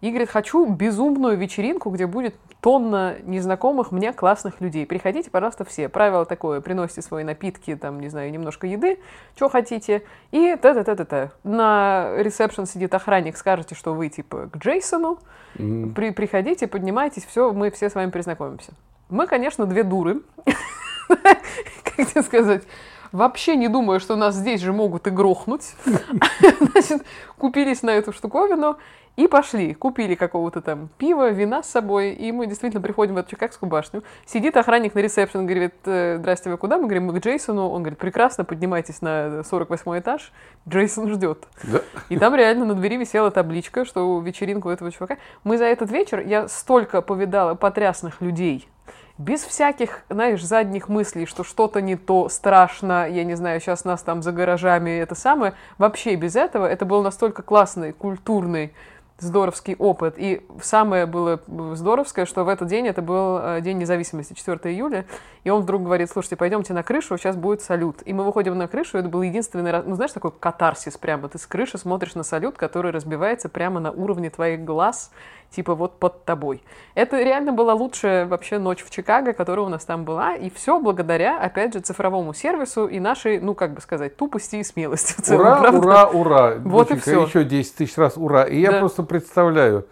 И 0.00 0.08
говорит, 0.08 0.30
хочу 0.30 0.66
безумную 0.66 1.36
вечеринку, 1.36 1.90
где 1.90 2.06
будет 2.06 2.34
тонна 2.60 3.16
незнакомых 3.22 3.92
мне 3.92 4.12
классных 4.12 4.60
людей. 4.60 4.86
Приходите, 4.86 5.30
пожалуйста, 5.30 5.64
все. 5.64 5.88
Правило 5.88 6.24
такое, 6.24 6.60
приносите 6.60 7.02
свои 7.02 7.24
напитки, 7.24 7.74
там, 7.76 8.00
не 8.00 8.08
знаю, 8.08 8.30
немножко 8.30 8.66
еды, 8.66 8.98
что 9.36 9.48
хотите, 9.48 10.02
и 10.30 10.56
та-та-та-та-та. 10.60 11.32
На 11.42 12.14
ресепшн 12.16 12.66
сидит 12.66 12.94
охранник, 12.94 13.36
скажете, 13.36 13.74
что 13.74 13.94
вы, 13.94 14.08
типа, 14.08 14.48
к 14.52 14.56
Джейсону, 14.56 15.18
М. 15.58 15.92
при, 15.94 16.10
приходите, 16.10 16.66
поднимайтесь, 16.66 17.24
все, 17.24 17.52
мы 17.52 17.70
все 17.70 17.90
с 17.90 17.94
вами 17.94 18.10
признакомимся. 18.10 18.72
Мы, 19.08 19.26
конечно, 19.26 19.66
две 19.66 19.82
дуры. 19.82 20.22
Как 21.08 22.06
тебе 22.06 22.22
сказать? 22.22 22.62
Вообще 23.12 23.56
не 23.56 23.68
думаю, 23.68 24.00
что 24.00 24.16
нас 24.16 24.34
здесь 24.34 24.60
же 24.60 24.72
могут 24.72 25.06
и 25.06 25.10
грохнуть. 25.10 25.74
Значит, 26.60 27.04
купились 27.38 27.82
на 27.82 27.90
эту 27.90 28.12
штуковину 28.12 28.78
и 29.16 29.26
пошли. 29.26 29.74
Купили 29.74 30.14
какого-то 30.14 30.60
там 30.60 30.88
пива, 30.96 31.30
вина 31.30 31.62
с 31.62 31.70
собой, 31.70 32.12
и 32.12 32.30
мы 32.32 32.46
действительно 32.46 32.80
приходим 32.80 33.14
в 33.14 33.18
эту 33.18 33.30
Чикагскую 33.30 33.68
башню. 33.68 34.02
Сидит 34.26 34.56
охранник 34.56 34.94
на 34.94 35.00
ресепшн, 35.00 35.44
говорит, 35.44 35.74
«Э, 35.84 36.18
здрасте, 36.18 36.50
вы 36.50 36.56
куда? 36.56 36.76
Мы 36.78 36.84
говорим, 36.84 37.06
мы 37.06 37.18
к 37.18 37.22
Джейсону. 37.22 37.68
Он 37.68 37.82
говорит, 37.82 37.98
прекрасно, 37.98 38.44
поднимайтесь 38.44 39.02
на 39.02 39.42
48 39.42 39.98
этаж. 39.98 40.32
Джейсон 40.68 41.08
ждет. 41.12 41.48
Да. 41.64 41.80
И 42.08 42.16
там 42.16 42.34
реально 42.34 42.64
на 42.64 42.74
двери 42.74 42.96
висела 42.96 43.30
табличка, 43.30 43.84
что 43.84 44.20
вечеринка 44.20 44.68
у 44.68 44.70
этого 44.70 44.90
чувака. 44.92 45.18
Мы 45.44 45.58
за 45.58 45.64
этот 45.64 45.90
вечер, 45.90 46.20
я 46.20 46.48
столько 46.48 47.02
повидала 47.02 47.54
потрясных 47.54 48.20
людей, 48.20 48.68
без 49.20 49.42
всяких, 49.42 50.00
знаешь, 50.08 50.42
задних 50.42 50.88
мыслей, 50.88 51.26
что 51.26 51.44
что-то 51.44 51.82
не 51.82 51.96
то, 51.96 52.30
страшно, 52.30 53.06
я 53.06 53.22
не 53.22 53.34
знаю, 53.34 53.60
сейчас 53.60 53.84
нас 53.84 54.02
там 54.02 54.22
за 54.22 54.32
гаражами, 54.32 54.90
это 54.98 55.14
самое. 55.14 55.52
Вообще 55.76 56.14
без 56.14 56.36
этого. 56.36 56.64
Это 56.64 56.86
был 56.86 57.02
настолько 57.02 57.42
классный, 57.42 57.92
культурный, 57.92 58.72
здоровский 59.18 59.76
опыт. 59.78 60.14
И 60.16 60.46
самое 60.62 61.04
было 61.04 61.40
здоровское, 61.74 62.24
что 62.24 62.44
в 62.44 62.48
этот 62.48 62.68
день, 62.68 62.86
это 62.86 63.02
был 63.02 63.38
э, 63.38 63.60
День 63.60 63.76
независимости, 63.76 64.32
4 64.32 64.74
июля, 64.74 65.04
и 65.44 65.50
он 65.50 65.62
вдруг 65.62 65.82
говорит, 65.82 66.10
слушайте, 66.10 66.36
пойдемте 66.36 66.72
на 66.72 66.82
крышу, 66.82 67.18
сейчас 67.18 67.36
будет 67.36 67.60
салют. 67.60 67.98
И 68.06 68.14
мы 68.14 68.24
выходим 68.24 68.56
на 68.56 68.68
крышу, 68.68 68.96
это 68.96 69.10
был 69.10 69.20
единственный 69.20 69.70
раз, 69.70 69.84
ну 69.86 69.94
знаешь, 69.96 70.12
такой 70.12 70.32
катарсис 70.32 70.96
прямо, 70.96 71.28
ты 71.28 71.38
с 71.38 71.46
крыши 71.46 71.76
смотришь 71.76 72.14
на 72.14 72.22
салют, 72.22 72.56
который 72.56 72.90
разбивается 72.90 73.50
прямо 73.50 73.80
на 73.80 73.90
уровне 73.90 74.30
твоих 74.30 74.64
глаз, 74.64 75.10
типа 75.50 75.74
вот 75.74 75.98
под 75.98 76.24
тобой. 76.24 76.62
Это 76.94 77.20
реально 77.22 77.52
была 77.52 77.74
лучшая 77.74 78.26
вообще 78.26 78.58
ночь 78.58 78.82
в 78.84 78.90
Чикаго, 78.90 79.32
которая 79.32 79.66
у 79.66 79.68
нас 79.68 79.84
там 79.84 80.04
была, 80.04 80.34
и 80.36 80.50
все 80.50 80.78
благодаря, 80.80 81.40
опять 81.40 81.74
же, 81.74 81.80
цифровому 81.80 82.32
сервису 82.34 82.86
и 82.86 83.00
нашей, 83.00 83.40
ну, 83.40 83.54
как 83.54 83.74
бы 83.74 83.80
сказать, 83.80 84.16
тупости 84.16 84.56
и 84.56 84.64
смелости 84.64 85.12
в 85.20 85.22
целом, 85.24 85.40
Ура, 85.46 85.56
правда? 85.60 85.78
ура, 85.78 86.06
ура. 86.08 86.54
Вот 86.64 86.90
и 86.90 86.94
Доченька, 86.94 87.10
всё. 87.10 87.26
Еще 87.26 87.44
10 87.44 87.74
тысяч 87.74 87.96
раз 87.98 88.16
ура. 88.16 88.44
И 88.44 88.60
я 88.60 88.72
Да. 88.72 88.78
просто 88.80 89.02
представляю. 89.02 89.86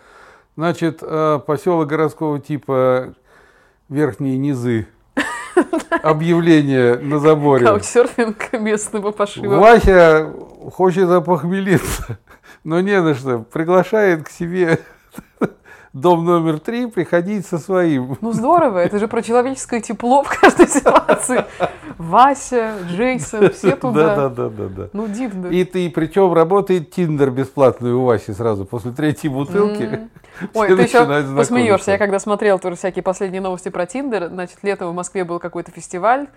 Значит, 0.57 0.99
э, 1.03 1.40
поселок 1.47 1.87
городского 1.88 2.40
типа 2.40 3.14
Верхние 3.88 4.37
Низы. 4.38 4.87
Объявление 6.03 6.97
на 6.99 7.18
заборе. 7.18 7.66
Каучсерфинг 7.66 8.53
местного 8.53 9.11
пошива. 9.11 9.57
Вася 9.57 10.33
хочет 10.73 11.09
опохмелиться, 11.11 12.18
но 12.64 12.81
не 12.81 13.01
на 13.01 13.14
что. 13.14 13.40
Приглашает 13.40 14.25
к 14.25 14.31
себе 14.31 14.79
дом 15.92 16.24
номер 16.24 16.59
три 16.59 16.87
приходить 16.87 17.46
со 17.46 17.59
своим. 17.59 18.16
Ну 18.20 18.33
здорово, 18.33 18.79
это 18.79 18.98
же 18.98 19.09
про 19.09 19.22
человеческое 19.22 19.81
тепло 19.81 20.22
в 20.22 20.40
каждой 20.40 20.68
ситуации. 20.68 21.44
Вася, 21.96 22.74
Джейсон, 22.88 23.51
все 23.51 23.77
туда. 23.77 24.14
Да, 24.14 24.29
да, 24.29 24.48
да, 24.48 24.68
да. 24.68 24.88
Ну 24.92 25.09
дивно. 25.09 25.48
И 25.48 25.64
ты, 25.64 25.90
причем 25.90 26.33
работает 26.33 26.90
Тиндер 26.90 27.31
бесплатный 27.31 27.92
у 27.92 28.05
Васи 28.05 28.33
сразу 28.33 28.64
после 28.64 28.92
третьей 28.92 29.31
бутылки. 29.31 30.09
Ой, 30.55 30.68
ты 30.68 30.83
еще 30.83 31.35
посмеешься. 31.35 31.92
Я 31.92 31.98
когда 31.98 32.18
смотрел 32.18 32.59
тоже 32.59 32.77
всякие 32.77 33.03
последние 33.03 33.40
новости 33.40 33.68
про 33.68 33.87
Тиндер, 33.87 34.29
значит, 34.29 34.59
летом 34.62 34.90
в 34.90 34.94
Москве 34.94 35.24
был 35.24 35.38
какой-то 35.38 35.72
фестиваль, 35.72 36.29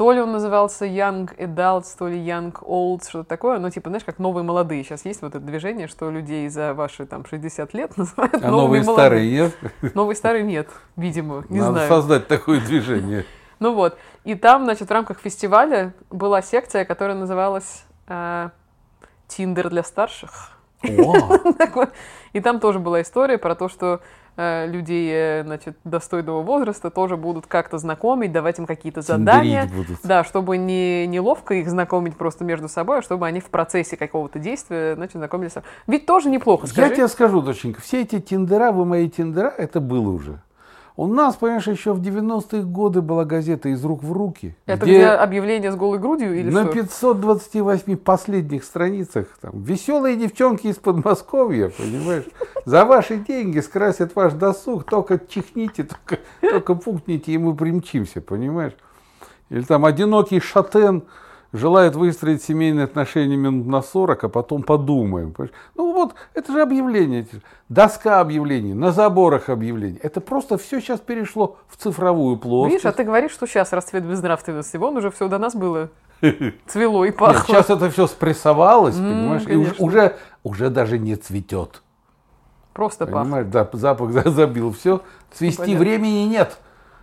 то 0.00 0.12
ли 0.12 0.20
он 0.22 0.32
назывался 0.32 0.86
Young 0.86 1.28
Adults, 1.36 1.94
то 1.98 2.08
ли 2.08 2.16
Young 2.16 2.54
Olds, 2.62 3.06
что-то 3.06 3.28
такое. 3.28 3.58
Ну, 3.58 3.68
типа, 3.68 3.90
знаешь, 3.90 4.02
как 4.02 4.18
новые 4.18 4.42
молодые. 4.42 4.82
Сейчас 4.82 5.04
есть 5.04 5.20
вот 5.20 5.34
это 5.34 5.44
движение, 5.44 5.88
что 5.88 6.10
людей 6.10 6.48
за 6.48 6.72
ваши 6.72 7.04
там 7.04 7.26
60 7.26 7.74
лет 7.74 7.98
называют 7.98 8.42
А 8.42 8.48
новые 8.50 8.82
молодыми. 8.82 8.94
старые 8.94 9.30
нет? 9.30 9.94
Новые 9.94 10.16
старые 10.16 10.42
нет, 10.42 10.70
видимо, 10.96 11.44
не 11.50 11.58
Надо 11.58 11.72
знаю. 11.72 11.88
создать 11.90 12.28
такое 12.28 12.62
движение. 12.62 13.26
Ну 13.58 13.74
вот. 13.74 13.98
И 14.24 14.34
там, 14.36 14.64
значит, 14.64 14.88
в 14.88 14.90
рамках 14.90 15.20
фестиваля 15.20 15.92
была 16.08 16.40
секция, 16.40 16.86
которая 16.86 17.18
называлась 17.18 17.84
э, 18.08 18.48
Тиндер 19.28 19.68
для 19.68 19.82
старших. 19.82 20.52
И 22.32 22.40
там 22.40 22.58
тоже 22.58 22.78
была 22.78 23.02
история 23.02 23.36
про 23.36 23.54
то, 23.54 23.68
что 23.68 24.00
людей, 24.66 25.10
э, 25.12 25.42
значит, 25.44 25.76
достойного 25.84 26.42
возраста 26.42 26.90
тоже 26.90 27.16
будут 27.16 27.46
как-то 27.46 27.78
знакомить, 27.78 28.32
давать 28.32 28.58
им 28.58 28.66
какие-то 28.66 29.02
задания. 29.02 29.66
Будут. 29.66 29.98
Да, 30.02 30.24
чтобы 30.24 30.56
не 30.56 31.06
неловко 31.06 31.54
их 31.54 31.68
знакомить 31.68 32.16
просто 32.16 32.44
между 32.44 32.68
собой, 32.68 32.98
а 32.98 33.02
чтобы 33.02 33.26
они 33.26 33.40
в 33.40 33.46
процессе 33.50 33.96
какого-то 33.96 34.38
действия, 34.38 34.94
значит, 34.94 35.16
знакомились. 35.16 35.52
Ведь 35.86 36.06
тоже 36.06 36.30
неплохо, 36.30 36.66
Я 36.66 36.72
скажи. 36.72 36.94
тебе 36.96 37.08
скажу, 37.08 37.42
доченька, 37.42 37.80
все 37.80 38.02
эти 38.02 38.20
тиндера, 38.20 38.72
вы 38.72 38.84
мои 38.84 39.08
тиндера, 39.08 39.48
это 39.48 39.80
было 39.80 40.10
уже. 40.10 40.40
У 41.00 41.06
нас, 41.06 41.36
понимаешь, 41.36 41.66
еще 41.66 41.94
в 41.94 42.02
90-е 42.02 42.62
годы 42.62 43.00
была 43.00 43.24
газета 43.24 43.70
«Из 43.70 43.82
рук 43.82 44.02
в 44.02 44.12
руки». 44.12 44.54
Это 44.66 44.84
где, 44.84 45.06
объявление 45.06 45.72
с 45.72 45.74
голой 45.74 45.98
грудью 45.98 46.38
или 46.38 46.50
на 46.50 46.64
что? 46.64 46.74
528 46.74 47.96
последних 47.96 48.64
страницах 48.64 49.28
там, 49.40 49.62
веселые 49.62 50.16
девчонки 50.16 50.66
из 50.66 50.76
Подмосковья, 50.76 51.70
понимаешь, 51.70 52.24
за 52.66 52.84
ваши 52.84 53.16
деньги 53.16 53.60
скрасят 53.60 54.14
ваш 54.14 54.34
досуг, 54.34 54.84
только 54.84 55.18
чихните, 55.18 55.84
только, 55.84 56.22
только 56.42 56.74
пукните, 56.74 57.32
и 57.32 57.38
мы 57.38 57.56
примчимся, 57.56 58.20
понимаешь. 58.20 58.74
Или 59.48 59.62
там 59.62 59.86
одинокий 59.86 60.38
шатен 60.38 61.04
желает 61.52 61.96
выстроить 61.96 62.42
семейные 62.42 62.84
отношения 62.84 63.36
минут 63.36 63.66
на 63.66 63.82
40, 63.82 64.24
а 64.24 64.28
потом 64.28 64.62
подумаем. 64.62 65.34
Ну 65.74 65.92
вот, 65.92 66.14
это 66.34 66.52
же 66.52 66.62
объявление, 66.62 67.26
доска 67.68 68.20
объявлений, 68.20 68.74
на 68.74 68.92
заборах 68.92 69.48
объявлений. 69.48 69.98
Это 70.02 70.20
просто 70.20 70.58
все 70.58 70.80
сейчас 70.80 71.00
перешло 71.00 71.56
в 71.68 71.76
цифровую 71.76 72.36
плоскость. 72.36 72.74
Видишь, 72.84 72.86
а 72.86 72.92
ты 72.92 73.04
говоришь, 73.04 73.32
что 73.32 73.46
сейчас 73.46 73.72
расцвет 73.72 74.04
безнравственности. 74.04 74.76
Вон 74.76 74.96
уже 74.96 75.10
все 75.10 75.28
до 75.28 75.38
нас 75.38 75.54
было. 75.54 75.90
Цвело 76.66 77.04
и 77.04 77.10
пахло. 77.10 77.38
Нет, 77.38 77.46
сейчас 77.46 77.70
это 77.70 77.90
все 77.90 78.06
спрессовалось, 78.06 78.96
понимаешь, 78.96 79.42
и 79.42 79.46
конечно. 79.46 79.84
уже, 79.84 79.98
уже, 80.00 80.16
уже 80.44 80.70
даже 80.70 80.98
не 80.98 81.16
цветет. 81.16 81.82
Просто. 82.72 83.06
Понимаешь, 83.06 83.46
да, 83.46 83.68
запах 83.72 84.12
за- 84.12 84.30
забил 84.30 84.72
все. 84.72 85.02
Цвести 85.32 85.58
понятно. 85.58 85.78
времени 85.78 86.28
нет. 86.28 86.58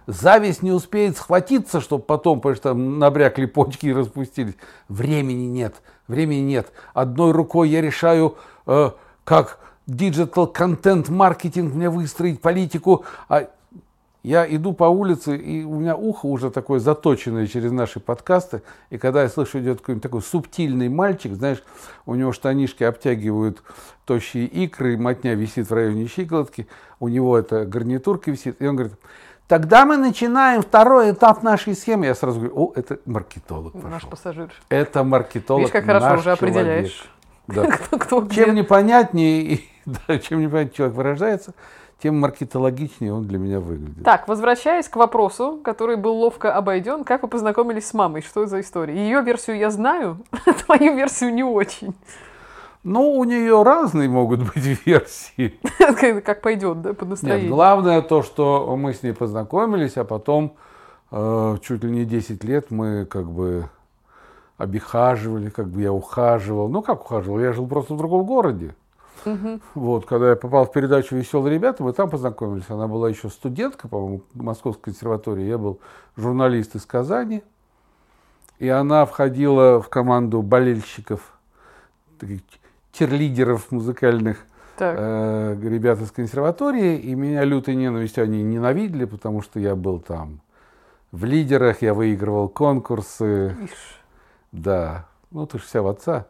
Зависть 0.07 0.63
не 0.63 0.71
успеет 0.71 1.17
схватиться, 1.17 1.81
чтобы 1.81 2.03
потом, 2.03 2.39
потому 2.39 2.55
что 2.55 2.73
набрякли 2.73 3.45
почки 3.45 3.87
и 3.87 3.93
распустились. 3.93 4.55
Времени 4.87 5.45
нет. 5.47 5.75
Времени 6.07 6.39
нет. 6.39 6.71
Одной 6.93 7.33
рукой 7.33 7.69
я 7.69 7.81
решаю, 7.81 8.37
э, 8.65 8.91
как 9.25 9.59
digital 9.85 10.47
content 10.47 11.09
marketing 11.09 11.73
мне 11.73 11.89
выстроить 11.89 12.41
политику, 12.41 13.03
а 13.27 13.49
я 14.23 14.45
иду 14.45 14.73
по 14.73 14.85
улице, 14.85 15.37
и 15.37 15.63
у 15.63 15.75
меня 15.75 15.95
ухо 15.95 16.25
уже 16.25 16.51
такое 16.51 16.79
заточенное 16.79 17.47
через 17.47 17.71
наши 17.71 17.99
подкасты. 17.99 18.61
И 18.89 18.97
когда 18.97 19.23
я 19.23 19.29
слышу, 19.29 19.59
идет 19.59 19.79
какой-нибудь 19.79 20.03
такой 20.03 20.21
субтильный 20.21 20.89
мальчик, 20.89 21.33
знаешь, 21.33 21.63
у 22.05 22.15
него 22.15 22.31
штанишки 22.31 22.83
обтягивают 22.83 23.61
тощие 24.05 24.45
икры, 24.45 24.97
мотня 24.97 25.33
висит 25.33 25.69
в 25.69 25.73
районе 25.73 26.07
щиколотки, 26.07 26.67
у 26.99 27.07
него 27.07 27.37
эта 27.37 27.65
гарнитурка 27.65 28.31
висит, 28.31 28.61
и 28.61 28.67
он 28.67 28.75
говорит, 28.75 28.97
тогда 29.47 29.85
мы 29.85 29.97
начинаем 29.97 30.61
второй 30.61 31.11
этап 31.11 31.43
нашей 31.43 31.75
схемы. 31.75 32.05
Я 32.05 32.15
сразу 32.15 32.39
говорю, 32.39 32.55
о, 32.55 32.73
это 32.75 32.99
маркетолог 33.05 33.73
Наш 33.75 33.93
пошел. 33.93 34.09
пассажир. 34.09 34.51
Это 34.69 35.03
маркетолог, 35.03 35.61
Видишь, 35.61 35.73
как 35.73 35.85
хорошо 35.85 36.05
наш 36.05 36.19
уже 36.19 36.23
человек. 36.23 36.41
определяешь. 36.41 37.09
Да. 37.47 37.65
Кто, 37.71 37.97
кто 37.97 38.21
где. 38.21 38.43
Чем 38.45 38.55
непонятнее, 38.55 39.61
да, 39.85 40.19
чем 40.19 40.41
непонятнее 40.41 40.75
человек 40.75 40.97
выражается, 40.97 41.53
тем 42.03 42.19
маркетологичнее 42.19 43.13
он 43.13 43.25
для 43.25 43.37
меня 43.39 43.59
выглядит. 43.59 44.03
Так, 44.03 44.27
возвращаясь 44.27 44.87
к 44.89 44.95
вопросу, 44.97 45.59
который 45.63 45.95
был 45.95 46.15
ловко 46.17 46.53
обойден, 46.53 47.03
как 47.05 47.23
вы 47.23 47.29
познакомились 47.29 47.87
с 47.87 47.93
мамой? 47.93 48.21
Что 48.21 48.41
это 48.41 48.51
за 48.51 48.59
история? 48.59 48.95
Ее 48.95 49.21
версию 49.21 49.57
я 49.57 49.69
знаю, 49.71 50.17
твою 50.65 50.93
версию 50.95 51.33
не 51.33 51.43
очень. 51.43 51.95
Ну, 52.83 53.17
у 53.17 53.23
нее 53.23 53.63
разные 53.63 54.07
могут 54.07 54.41
быть 54.41 54.79
версии. 54.85 55.59
Как 56.21 56.41
пойдет, 56.41 56.81
да, 56.81 56.93
по 56.93 57.03
Нет, 57.03 57.09
настроению. 57.09 57.49
главное 57.49 58.01
то, 58.01 58.23
что 58.23 58.75
мы 58.77 58.93
с 58.93 59.03
ней 59.03 59.13
познакомились, 59.13 59.97
а 59.97 60.03
потом 60.03 60.55
э, 61.11 61.57
чуть 61.61 61.83
ли 61.83 61.91
не 61.91 62.05
10 62.05 62.43
лет 62.43 62.71
мы 62.71 63.05
как 63.05 63.29
бы 63.29 63.69
обихаживали, 64.57 65.49
как 65.49 65.67
бы 65.67 65.81
я 65.81 65.93
ухаживал. 65.93 66.69
Ну, 66.69 66.81
как 66.81 67.01
ухаживал? 67.03 67.39
Я 67.39 67.53
жил 67.53 67.67
просто 67.67 67.93
в 67.93 67.97
другом 67.97 68.25
городе. 68.25 68.75
Вот, 69.75 70.05
когда 70.05 70.29
я 70.29 70.35
попал 70.35 70.65
в 70.65 70.71
передачу 70.71 71.15
«Веселые 71.15 71.53
ребята», 71.53 71.83
мы 71.83 71.91
там 71.91 72.09
познакомились. 72.09 72.69
Она 72.69 72.87
была 72.87 73.09
еще 73.09 73.29
студентка, 73.29 73.87
по-моему, 73.89 74.21
Московской 74.33 74.93
консерватории. 74.93 75.43
Я 75.43 75.57
был 75.57 75.79
журналист 76.15 76.75
из 76.75 76.85
Казани. 76.85 77.43
И 78.59 78.69
она 78.69 79.05
входила 79.05 79.81
в 79.81 79.89
команду 79.89 80.41
болельщиков, 80.41 81.37
таких 82.19 82.41
черлидеров 82.97 83.71
музыкальных 83.71 84.37
Так, 84.77 84.95
э, 84.97 85.57
ребят 85.61 86.01
из 86.01 86.11
консерватории, 86.11 86.97
и 86.97 87.15
меня 87.15 87.43
лютой 87.43 87.75
ненавистью 87.75 88.23
они 88.23 88.43
ненавидели, 88.43 89.05
потому 89.05 89.41
что 89.41 89.59
я 89.59 89.75
был 89.75 89.99
там 89.99 90.41
в 91.11 91.23
лидерах, 91.25 91.81
я 91.81 91.93
выигрывал 91.93 92.49
конкурсы, 92.49 93.55
ишь, 93.63 94.01
да. 94.51 95.05
Ну, 95.31 95.45
ты 95.45 95.57
же 95.59 95.63
вся 95.65 95.81
в 95.81 95.87
отца, 95.87 96.25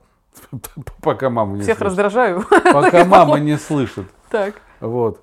пока 1.02 1.30
мама 1.30 1.56
не 1.56 1.62
всех 1.62 1.78
слышит. 1.78 1.86
раздражаю. 1.86 2.44
Пока 2.74 3.06
мама 3.06 3.40
не 3.40 3.58
слышит. 3.58 4.06
Так, 4.30 4.56
Вот. 4.80 5.22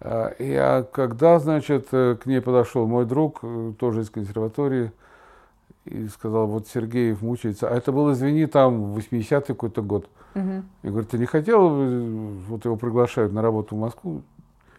А, 0.00 0.28
И 0.38 0.52
а 0.54 0.82
когда, 0.82 1.38
значит, 1.38 1.88
э, 1.92 2.16
к 2.22 2.26
ней 2.26 2.40
подошел 2.40 2.86
мой 2.86 3.06
друг, 3.06 3.40
э, 3.42 3.72
тоже 3.78 4.02
из 4.02 4.10
консерватории, 4.10 4.92
и 5.86 6.08
сказал, 6.08 6.46
вот 6.46 6.66
Сергеев 6.68 7.22
мучается. 7.22 7.68
А 7.68 7.74
это 7.74 7.92
был, 7.92 8.12
извини, 8.12 8.46
там 8.46 8.94
80-й 8.94 9.46
какой-то 9.46 9.82
год. 9.82 10.08
мгм. 10.34 10.64
Я 10.82 10.90
говорю, 10.90 11.06
ты 11.06 11.18
не 11.18 11.26
хотел, 11.26 11.70
э, 11.72 12.32
вот 12.48 12.64
его 12.64 12.76
приглашают 12.76 13.32
на 13.32 13.40
работу 13.40 13.76
в 13.76 13.78
Москву? 13.78 14.22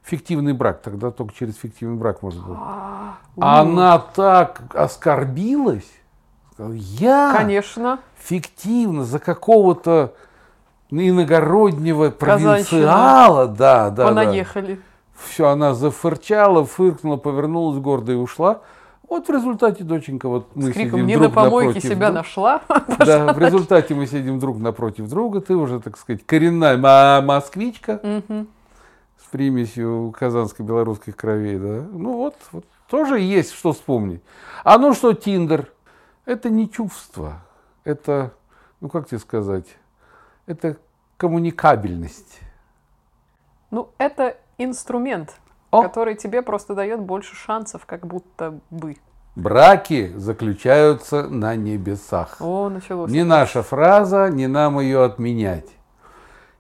Фиктивный 0.04 0.54
брак, 0.54 0.82
тогда 0.82 1.12
только 1.12 1.34
через 1.34 1.56
фиктивный 1.58 1.98
брак 1.98 2.22
можно 2.22 2.42
было. 2.42 2.58
А, 2.60 3.62
Она 3.62 4.00
так 4.00 4.62
оскорбилась, 4.74 5.90
сказала, 6.54 6.74
я 6.74 7.34
Конечно. 7.36 8.00
фиктивно 8.18 9.04
за 9.04 9.20
какого-то 9.20 10.14
иногороднего 10.90 12.10
провинциала, 12.10 13.48
да, 13.48 13.90
да, 13.90 13.90
да. 13.90 14.06
Понаехали. 14.08 14.80
Все, 15.16 15.48
она 15.48 15.74
зафырчала, 15.74 16.64
фыркнула, 16.66 17.18
повернулась 17.18 17.80
гордо 17.80 18.12
и 18.14 18.16
ушла. 18.16 18.62
Вот 19.10 19.28
в 19.28 19.32
результате, 19.32 19.84
доченька, 19.84 20.28
вот 20.28 20.54
мы 20.56 20.72
С 20.72 20.74
криком 20.74 21.00
сидим 21.00 21.06
«Не 21.08 21.16
друг 21.16 21.30
на 21.30 21.34
помойке 21.34 21.68
напротив 21.68 21.90
себя 21.90 22.08
друг- 22.08 22.16
нашла». 22.16 22.62
Да, 23.00 23.34
в 23.34 23.40
результате 23.40 23.96
мы 23.96 24.06
сидим 24.06 24.40
друг 24.40 24.60
напротив 24.60 25.10
друга. 25.10 25.40
Ты 25.40 25.56
уже, 25.56 25.80
так 25.80 25.98
сказать, 25.98 26.26
коренная 26.26 26.78
москвичка 27.22 28.02
с 28.04 29.30
примесью 29.32 30.14
казанско-белорусских 30.18 31.16
кровей, 31.16 31.58
да. 31.58 31.86
Ну 31.92 32.18
вот, 32.18 32.36
вот, 32.52 32.66
тоже 32.90 33.20
есть 33.20 33.54
что 33.54 33.74
вспомнить. 33.74 34.22
А 34.64 34.78
ну 34.78 34.94
что, 34.94 35.14
Тиндер? 35.14 35.72
Это 36.26 36.50
не 36.50 36.70
чувство. 36.70 37.42
Это, 37.86 38.34
ну 38.82 38.90
как 38.90 39.08
тебе 39.08 39.20
сказать, 39.20 39.66
это 40.46 40.78
коммуникабельность. 41.18 42.40
Ну, 43.72 43.90
это 43.98 44.38
инструмент, 44.58 45.36
О! 45.72 45.84
который 45.84 46.16
тебе 46.16 46.42
просто 46.42 46.74
дает 46.76 47.00
больше 47.00 47.36
шансов, 47.36 47.86
как 47.86 48.08
будто 48.08 48.60
бы. 48.70 48.98
Браки 49.36 50.12
заключаются 50.16 51.28
на 51.28 51.56
небесах. 51.56 52.38
О, 52.40 52.70
началось. 52.70 53.12
Не 53.12 53.24
наша 53.24 53.62
фраза, 53.62 54.30
не 54.30 54.48
нам 54.48 54.80
ее 54.80 55.04
отменять. 55.04 55.68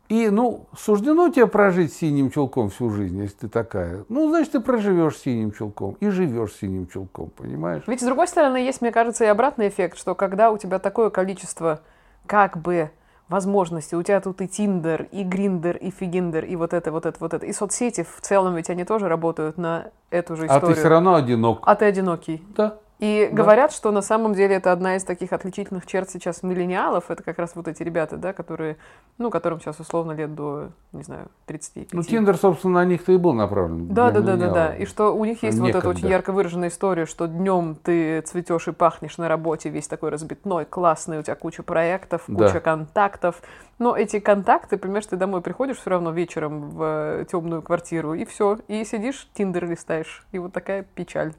И, 0.10 0.30
ну, 0.30 0.68
суждено 0.78 1.30
тебе 1.30 1.48
прожить 1.48 1.94
синим 1.94 2.32
чулком 2.32 2.70
всю 2.70 2.90
жизнь, 2.90 3.20
если 3.20 3.36
ты 3.36 3.48
такая. 3.50 4.06
Ну, 4.08 4.30
значит, 4.30 4.54
ты 4.54 4.60
проживешь 4.62 5.18
синим 5.18 5.52
чулком 5.52 5.98
и 6.00 6.10
живешь 6.10 6.54
синим 6.54 6.88
чулком, 6.88 7.30
понимаешь? 7.30 7.84
Ведь, 7.88 8.02
с 8.02 8.06
другой 8.06 8.28
стороны, 8.30 8.58
есть, 8.58 8.80
мне 8.82 8.92
кажется, 8.92 9.26
и 9.26 9.28
обратный 9.28 9.68
эффект, 9.68 9.98
что 9.98 10.16
когда 10.16 10.52
у 10.52 10.58
тебя 10.58 10.80
такое 10.80 11.10
количество, 11.10 11.82
как 12.26 12.58
бы, 12.58 12.90
возможностей, 13.30 13.96
у 13.96 14.04
тебя 14.04 14.20
тут 14.22 14.42
и 14.42 14.48
Тиндер, 14.48 15.08
и 15.12 15.24
Гриндер, 15.24 15.78
и 15.78 15.92
Фигиндер, 15.92 16.46
и 16.46 16.56
вот 16.56 16.74
это, 16.74 16.92
вот 16.92 17.06
это, 17.06 17.18
вот 17.20 17.34
это, 17.34 17.46
и 17.46 17.54
соцсети 17.54 18.04
в 18.04 18.22
целом, 18.22 18.56
ведь 18.56 18.70
они 18.70 18.84
тоже 18.86 19.08
работают 19.08 19.58
на 19.58 19.92
эту 20.10 20.36
же 20.36 20.44
А 20.44 20.58
историю. 20.58 20.76
ты 20.76 20.80
все 20.80 20.90
равно 20.90 21.16
одинок. 21.16 21.60
А 21.64 21.76
ты 21.76 21.86
одинокий. 21.86 22.44
Да. 22.56 22.78
И 23.00 23.28
Да. 23.32 23.36
говорят, 23.44 23.72
что 23.72 23.92
на 23.92 24.02
самом 24.02 24.34
деле 24.34 24.56
это 24.56 24.72
одна 24.72 24.96
из 24.96 25.04
таких 25.04 25.32
отличительных 25.32 25.86
черт 25.86 26.10
сейчас 26.10 26.42
миллениалов. 26.42 27.12
Это 27.12 27.22
как 27.22 27.38
раз 27.38 27.52
вот 27.54 27.68
эти 27.68 27.84
ребята, 27.84 28.18
да, 28.18 28.34
которые, 28.34 28.78
ну, 29.20 29.30
которым 29.30 29.60
сейчас 29.60 29.80
условно 29.80 30.14
лет 30.14 30.34
до, 30.34 30.70
не 30.94 31.04
знаю, 31.04 31.28
35. 31.46 31.94
Ну, 31.94 32.02
Тиндер, 32.02 32.38
собственно, 32.38 32.74
на 32.76 32.86
них-то 32.86 33.12
и 33.12 33.18
был 33.18 33.34
направлен. 33.34 33.88
Да, 33.94 34.10
да, 34.10 34.22
да, 34.22 34.36
да, 34.36 34.50
да. 34.50 34.76
И 34.76 34.86
что 34.86 35.16
у 35.16 35.26
них 35.26 35.44
есть 35.44 35.60
вот 35.60 35.70
эта 35.70 35.78
Некогда. 35.78 35.98
очень 36.00 36.08
ярко 36.08 36.32
выраженная 36.32 36.70
история, 36.70 37.06
что 37.06 37.28
днем 37.28 37.76
ты 37.76 38.22
цветешь 38.22 38.68
и 38.68 38.72
пахнешь 38.72 39.18
на 39.20 39.28
работе, 39.28 39.70
весь 39.70 39.88
такой 39.88 40.10
разбитной, 40.10 40.66
классный, 40.66 41.20
у 41.20 41.22
тебя 41.22 41.36
куча 41.36 41.62
проектов, 41.62 42.24
Да. 42.28 42.48
куча 42.48 42.60
контактов. 42.62 43.42
Но 43.78 43.96
эти 43.96 44.20
контакты, 44.20 44.78
понимаешь, 44.78 45.06
ты 45.06 45.18
домой 45.18 45.42
приходишь 45.42 45.78
все 45.78 45.92
равно 45.92 46.10
вечером 46.10 46.72
в 46.72 47.26
темную 47.26 47.62
квартиру, 47.62 48.16
и 48.16 48.26
все, 48.26 48.58
и 48.68 48.84
сидишь, 48.86 49.30
Тиндер 49.36 49.70
листаешь. 49.70 50.26
И 50.32 50.40
вот 50.40 50.52
такая 50.52 50.82
печаль 50.82 51.34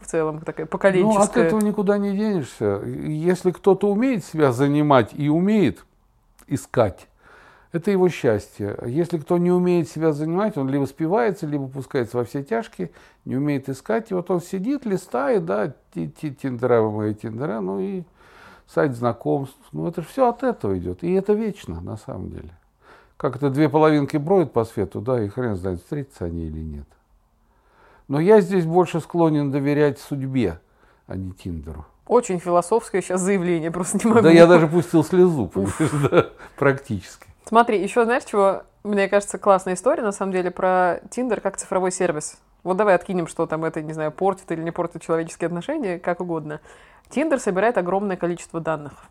в 0.00 0.06
целом, 0.06 0.40
такая 0.40 0.64
Ну, 0.64 0.66
от 0.66 0.70
поколенческая. 0.70 1.44
этого 1.44 1.60
никуда 1.60 1.98
не 1.98 2.16
денешься. 2.16 2.82
Если 2.84 3.50
кто-то 3.50 3.90
умеет 3.90 4.24
себя 4.24 4.52
занимать 4.52 5.10
и 5.14 5.28
умеет 5.28 5.84
искать, 6.46 7.06
это 7.72 7.90
его 7.90 8.08
счастье. 8.08 8.76
Если 8.86 9.18
кто 9.18 9.38
не 9.38 9.52
умеет 9.52 9.88
себя 9.88 10.12
занимать, 10.12 10.56
он 10.56 10.68
либо 10.68 10.86
спивается, 10.86 11.46
либо 11.46 11.68
пускается 11.68 12.16
во 12.16 12.24
все 12.24 12.42
тяжкие, 12.42 12.90
не 13.24 13.36
умеет 13.36 13.68
искать. 13.68 14.10
И 14.10 14.14
вот 14.14 14.30
он 14.30 14.40
сидит, 14.40 14.84
листает, 14.84 15.44
да, 15.44 15.72
ти- 15.94 16.08
ти- 16.08 16.34
тиндера, 16.34 16.82
мои 16.82 17.14
тиндера, 17.14 17.60
ну 17.60 17.78
и 17.78 18.02
сайт 18.66 18.96
знакомств. 18.96 19.56
Ну, 19.72 19.86
это 19.86 20.02
все 20.02 20.28
от 20.28 20.42
этого 20.42 20.76
идет. 20.78 21.04
И 21.04 21.12
это 21.12 21.32
вечно, 21.32 21.80
на 21.80 21.96
самом 21.96 22.30
деле. 22.30 22.50
Как 23.16 23.36
это 23.36 23.50
две 23.50 23.68
половинки 23.68 24.16
бродят 24.16 24.52
по 24.52 24.64
свету, 24.64 25.00
да, 25.00 25.22
и 25.22 25.28
хрен 25.28 25.54
знает, 25.54 25.80
встретятся 25.80 26.24
они 26.24 26.46
или 26.46 26.60
нет. 26.60 26.86
Но 28.10 28.18
я 28.18 28.40
здесь 28.40 28.66
больше 28.66 28.98
склонен 28.98 29.52
доверять 29.52 30.00
судьбе, 30.00 30.58
а 31.06 31.14
не 31.14 31.30
Тиндеру. 31.30 31.86
Очень 32.08 32.40
философское 32.40 33.02
сейчас 33.02 33.20
заявление, 33.20 33.70
просто 33.70 33.98
не 33.98 34.10
могу. 34.10 34.22
Да 34.22 34.32
я 34.32 34.48
даже 34.48 34.66
пустил 34.66 35.04
слезу, 35.04 35.48
да, 36.10 36.30
практически. 36.58 37.28
Смотри, 37.44 37.80
еще 37.80 38.04
знаешь, 38.04 38.24
чего, 38.24 38.64
мне 38.82 39.08
кажется, 39.08 39.38
классная 39.38 39.74
история, 39.74 40.02
на 40.02 40.10
самом 40.10 40.32
деле, 40.32 40.50
про 40.50 40.98
Тиндер 41.08 41.40
как 41.40 41.56
цифровой 41.56 41.92
сервис. 41.92 42.36
Вот 42.64 42.76
давай 42.76 42.96
откинем, 42.96 43.28
что 43.28 43.46
там 43.46 43.64
это, 43.64 43.80
не 43.80 43.92
знаю, 43.92 44.10
портит 44.10 44.50
или 44.50 44.60
не 44.60 44.72
портит 44.72 45.02
человеческие 45.02 45.46
отношения, 45.46 46.00
как 46.00 46.20
угодно. 46.20 46.60
Тиндер 47.10 47.38
собирает 47.38 47.78
огромное 47.78 48.16
количество 48.16 48.58
данных. 48.58 49.04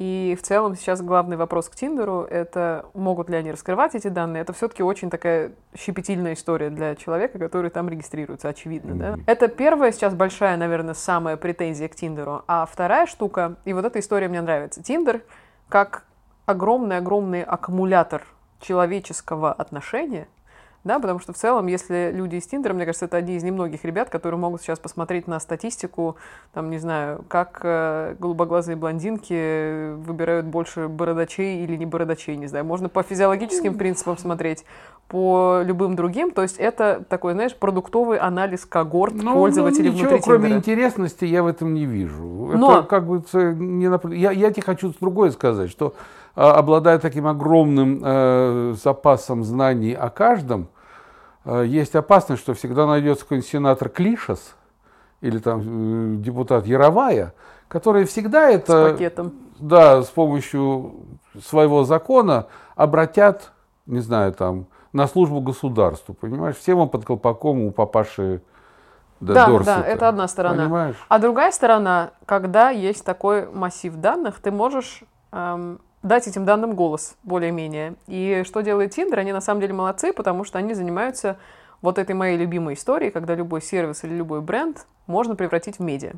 И 0.00 0.34
в 0.34 0.42
целом 0.42 0.76
сейчас 0.76 1.02
главный 1.02 1.36
вопрос 1.36 1.68
к 1.68 1.76
Тиндеру— 1.76 2.22
это 2.30 2.86
могут 2.94 3.28
ли 3.28 3.36
они 3.36 3.52
раскрывать 3.52 3.94
эти 3.94 4.08
данные. 4.08 4.40
Это 4.40 4.54
все-таки 4.54 4.82
очень 4.82 5.10
такая 5.10 5.52
щепетильная 5.76 6.32
история 6.32 6.70
для 6.70 6.96
человека, 6.96 7.38
который 7.38 7.70
там 7.70 7.86
регистрируется, 7.86 8.48
очевидно. 8.48 8.92
Mm-hmm. 8.92 9.16
Да? 9.16 9.30
Это 9.30 9.48
первая 9.48 9.92
сейчас 9.92 10.14
большая, 10.14 10.56
наверное, 10.56 10.94
самая 10.94 11.36
претензия 11.36 11.86
к 11.86 11.94
Тиндеру. 11.94 12.44
А 12.46 12.64
вторая 12.64 13.04
штука, 13.04 13.56
и 13.66 13.74
вот 13.74 13.84
эта 13.84 14.00
история 14.00 14.28
мне 14.28 14.40
нравится. 14.40 14.82
Тиндер 14.82 15.20
как 15.68 16.04
огромный-огромный 16.46 17.42
аккумулятор 17.42 18.22
человеческого 18.58 19.52
отношения— 19.52 20.28
да, 20.82 20.98
потому 20.98 21.18
что 21.18 21.32
в 21.32 21.36
целом, 21.36 21.66
если 21.66 22.10
люди 22.12 22.36
из 22.36 22.46
Тиндера, 22.46 22.72
мне 22.72 22.86
кажется, 22.86 23.04
это 23.04 23.18
одни 23.18 23.36
из 23.36 23.42
немногих 23.42 23.84
ребят, 23.84 24.08
которые 24.08 24.38
могут 24.40 24.62
сейчас 24.62 24.78
посмотреть 24.78 25.26
на 25.26 25.38
статистику, 25.38 26.16
там, 26.54 26.70
не 26.70 26.78
знаю, 26.78 27.24
как 27.28 27.60
э, 27.62 28.16
голубоглазые 28.18 28.76
блондинки 28.76 29.92
выбирают 29.94 30.46
больше 30.46 30.88
бородачей 30.88 31.62
или 31.62 31.76
не 31.76 31.84
бородачей, 31.84 32.36
не 32.36 32.46
знаю. 32.46 32.64
Можно 32.64 32.88
по 32.88 33.02
физиологическим 33.02 33.76
принципам 33.76 34.16
смотреть, 34.16 34.64
по 35.08 35.60
любым 35.64 35.96
другим. 35.96 36.30
То 36.30 36.42
есть 36.42 36.56
это 36.56 37.04
такой, 37.08 37.32
знаешь, 37.34 37.54
продуктовый 37.54 38.18
анализ 38.18 38.64
когорт 38.64 39.14
ну, 39.14 39.34
пользователей 39.34 39.90
ну, 39.90 39.94
ничего, 39.96 40.10
внутри 40.10 40.24
кроме 40.24 40.42
Тиндера. 40.44 40.58
интересности 40.58 41.24
я 41.24 41.42
в 41.42 41.46
этом 41.46 41.74
не 41.74 41.84
вижу. 41.84 42.52
Но... 42.54 42.78
Это 42.78 42.82
как 42.86 43.06
бы 43.06 43.22
не 43.34 44.16
я, 44.16 44.30
я 44.30 44.50
тебе 44.50 44.62
хочу 44.62 44.94
другое 45.00 45.30
сказать, 45.32 45.70
что 45.70 45.94
обладая 46.34 46.98
таким 46.98 47.26
огромным 47.26 48.00
э, 48.02 48.74
запасом 48.82 49.44
знаний 49.44 49.94
о 49.94 50.10
каждом, 50.10 50.68
э, 51.44 51.64
есть 51.66 51.94
опасность, 51.94 52.42
что 52.42 52.54
всегда 52.54 52.86
найдется 52.86 53.24
какой-нибудь 53.24 53.50
сенатор 53.50 53.88
Клишес 53.88 54.54
или 55.20 55.38
там 55.38 56.14
э, 56.14 56.16
депутат 56.16 56.66
Яровая, 56.66 57.34
который 57.68 58.04
всегда 58.04 58.48
это... 58.48 58.88
С 58.88 58.92
пакетом. 58.92 59.32
Да, 59.58 60.02
с 60.02 60.08
помощью 60.08 60.94
своего 61.44 61.84
закона 61.84 62.46
обратят, 62.76 63.52
не 63.86 64.00
знаю, 64.00 64.32
там, 64.32 64.66
на 64.92 65.06
службу 65.06 65.40
государству, 65.40 66.14
понимаешь? 66.14 66.56
Все 66.56 66.74
мы 66.74 66.88
под 66.88 67.04
колпаком 67.04 67.60
у 67.62 67.70
папаши 67.70 68.42
да, 69.20 69.46
Дорсета. 69.46 69.82
да, 69.82 69.86
это 69.86 70.08
одна 70.08 70.28
сторона. 70.28 70.64
Понимаешь? 70.64 70.96
А 71.08 71.18
другая 71.18 71.52
сторона, 71.52 72.12
когда 72.24 72.70
есть 72.70 73.04
такой 73.04 73.46
массив 73.50 73.94
данных, 73.96 74.40
ты 74.40 74.50
можешь 74.50 75.02
эм, 75.32 75.80
дать 76.02 76.26
этим 76.26 76.44
данным 76.44 76.74
голос 76.74 77.16
более-менее. 77.22 77.94
И 78.06 78.42
что 78.46 78.60
делает 78.60 78.92
Тиндер? 78.92 79.18
Они 79.18 79.32
на 79.32 79.40
самом 79.40 79.60
деле 79.60 79.74
молодцы, 79.74 80.12
потому 80.12 80.44
что 80.44 80.58
они 80.58 80.74
занимаются 80.74 81.38
вот 81.82 81.98
этой 81.98 82.14
моей 82.14 82.36
любимой 82.36 82.74
историей, 82.74 83.10
когда 83.10 83.34
любой 83.34 83.62
сервис 83.62 84.04
или 84.04 84.14
любой 84.14 84.40
бренд 84.40 84.86
можно 85.06 85.34
превратить 85.34 85.78
в 85.78 85.82
медиа. 85.82 86.12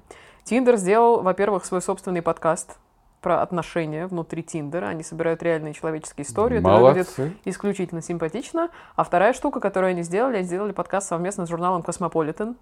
Тиндер 0.45 0.77
сделал, 0.77 1.23
во-первых, 1.23 1.65
свой 1.65 1.81
собственный 1.81 2.23
подкаст 2.23 2.79
про 3.21 3.41
отношения 3.41 4.09
внутри 4.09 4.43
Тиндера. 4.43 4.87
Они 4.87 5.05
собирают 5.05 5.43
реальные 5.43 5.75
человеческие 5.75 6.27
истории. 6.27 6.59
Молодцы. 6.59 7.01
Это 7.01 7.23
выглядит 7.23 7.41
исключительно 7.45 8.03
симпатично. 8.03 8.71
А 8.97 9.05
вторая 9.05 9.33
штука, 9.33 9.61
которую 9.61 9.91
они 9.91 10.03
сделали, 10.03 10.39
они 10.39 10.45
сделали 10.45 10.73
подкаст 10.73 11.09
совместно 11.09 11.47
с 11.47 11.49
журналом 11.49 11.83
Cosmopolitan 11.83 12.57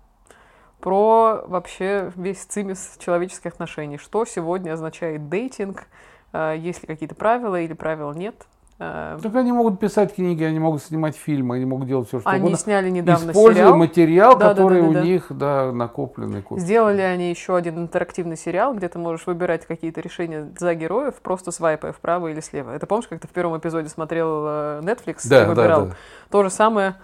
про 0.81 1.43
вообще 1.47 2.13
весь 2.17 2.43
цимис 2.45 2.97
человеческих 2.99 3.53
отношений. 3.53 3.97
Что 3.97 4.25
сегодня 4.27 4.73
означает 4.73 5.29
дейтинг, 5.31 5.87
есть 6.33 6.83
ли 6.83 6.87
какие-то 6.87 7.14
правила 7.14 7.61
или 7.61 7.73
правил 7.73 8.12
нет. 8.12 8.35
Э, 8.83 9.19
так 9.23 9.35
они 9.35 9.53
могут 9.53 9.79
писать 9.79 10.14
книги, 10.14 10.43
они 10.43 10.59
могут 10.59 10.83
снимать 10.83 11.14
фильмы, 11.14 11.57
они 11.57 11.66
могут 11.66 11.87
делать 11.87 12.09
все, 12.09 12.21
что 12.21 12.31
они 12.31 12.40
угодно. 12.40 12.57
сняли 12.57 12.88
недавно 12.88 13.33
Используя 13.33 13.64
сериал. 13.64 13.77
материал, 13.77 14.38
да, 14.38 14.49
который 14.49 14.81
да, 14.81 14.87
да, 14.87 14.87
да, 14.87 14.90
у 14.90 14.95
да. 14.95 15.01
них 15.03 15.27
да, 15.29 15.73
накопленный. 15.73 16.40
Купит. 16.40 16.64
Сделали 16.64 17.03
они 17.03 17.29
еще 17.29 17.57
один 17.57 17.79
интерактивный 17.79 18.38
сериал, 18.38 18.73
где 18.75 18.88
ты 18.88 18.99
можешь 18.99 19.27
выбирать 19.27 19.66
какие-то 19.66 20.01
решения 20.01 20.51
за 20.59 20.75
героев, 20.75 21.16
просто 21.16 21.53
свайпая 21.53 21.93
вправо 21.93 22.29
или 22.29 22.40
слева. 22.40 22.71
Это 22.71 22.87
помнишь, 22.87 23.07
как 23.07 23.21
ты 23.21 23.29
в 23.29 23.33
первом 23.33 23.59
эпизоде 23.59 23.90
смотрел 23.90 24.47
э, 24.47 24.81
Netflix 24.83 25.29
да, 25.29 25.45
и 25.45 25.47
выбирал? 25.47 25.81
Да, 25.83 25.87
да. 25.88 25.97
То 26.31 26.43
же 26.43 26.49
самое. 26.49 26.95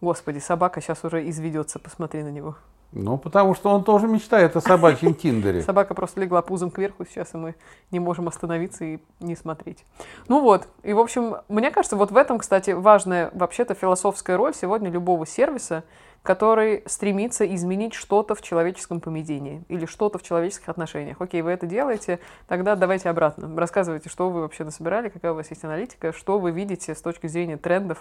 Господи, 0.00 0.38
собака 0.38 0.80
сейчас 0.80 1.02
уже 1.02 1.28
изведется, 1.28 1.80
посмотри 1.80 2.22
на 2.22 2.30
него. 2.30 2.56
Ну, 2.92 3.18
потому 3.18 3.54
что 3.54 3.70
он 3.70 3.84
тоже 3.84 4.06
мечтает 4.06 4.56
о 4.56 4.60
собачьем 4.60 5.14
Тиндере. 5.16 5.62
Собака 5.62 5.94
просто 5.94 6.20
легла 6.20 6.40
пузом 6.40 6.70
кверху 6.70 7.04
сейчас, 7.04 7.34
и 7.34 7.36
мы 7.36 7.54
не 7.90 8.00
можем 8.00 8.28
остановиться 8.28 8.84
и 8.84 8.98
не 9.20 9.36
смотреть. 9.36 9.84
Ну 10.28 10.40
вот, 10.40 10.68
и 10.82 10.92
в 10.94 10.98
общем, 10.98 11.36
мне 11.48 11.70
кажется, 11.70 11.96
вот 11.96 12.10
в 12.10 12.16
этом, 12.16 12.38
кстати, 12.38 12.70
важная 12.70 13.30
вообще-то 13.34 13.74
философская 13.74 14.36
роль 14.36 14.54
сегодня 14.54 14.90
любого 14.90 15.26
сервиса, 15.26 15.84
который 16.22 16.82
стремится 16.86 17.46
изменить 17.54 17.94
что-то 17.94 18.34
в 18.34 18.42
человеческом 18.42 19.00
поведении 19.00 19.64
или 19.68 19.86
что-то 19.86 20.18
в 20.18 20.22
человеческих 20.22 20.68
отношениях. 20.68 21.20
Окей, 21.20 21.42
вы 21.42 21.52
это 21.52 21.66
делаете, 21.66 22.18
тогда 22.46 22.74
давайте 22.74 23.08
обратно. 23.08 23.54
Рассказывайте, 23.56 24.08
что 24.08 24.30
вы 24.30 24.40
вообще 24.40 24.64
насобирали, 24.64 25.08
какая 25.08 25.32
у 25.32 25.36
вас 25.36 25.50
есть 25.50 25.64
аналитика, 25.64 26.12
что 26.12 26.38
вы 26.38 26.50
видите 26.50 26.94
с 26.94 27.00
точки 27.00 27.26
зрения 27.28 27.56
трендов, 27.56 27.98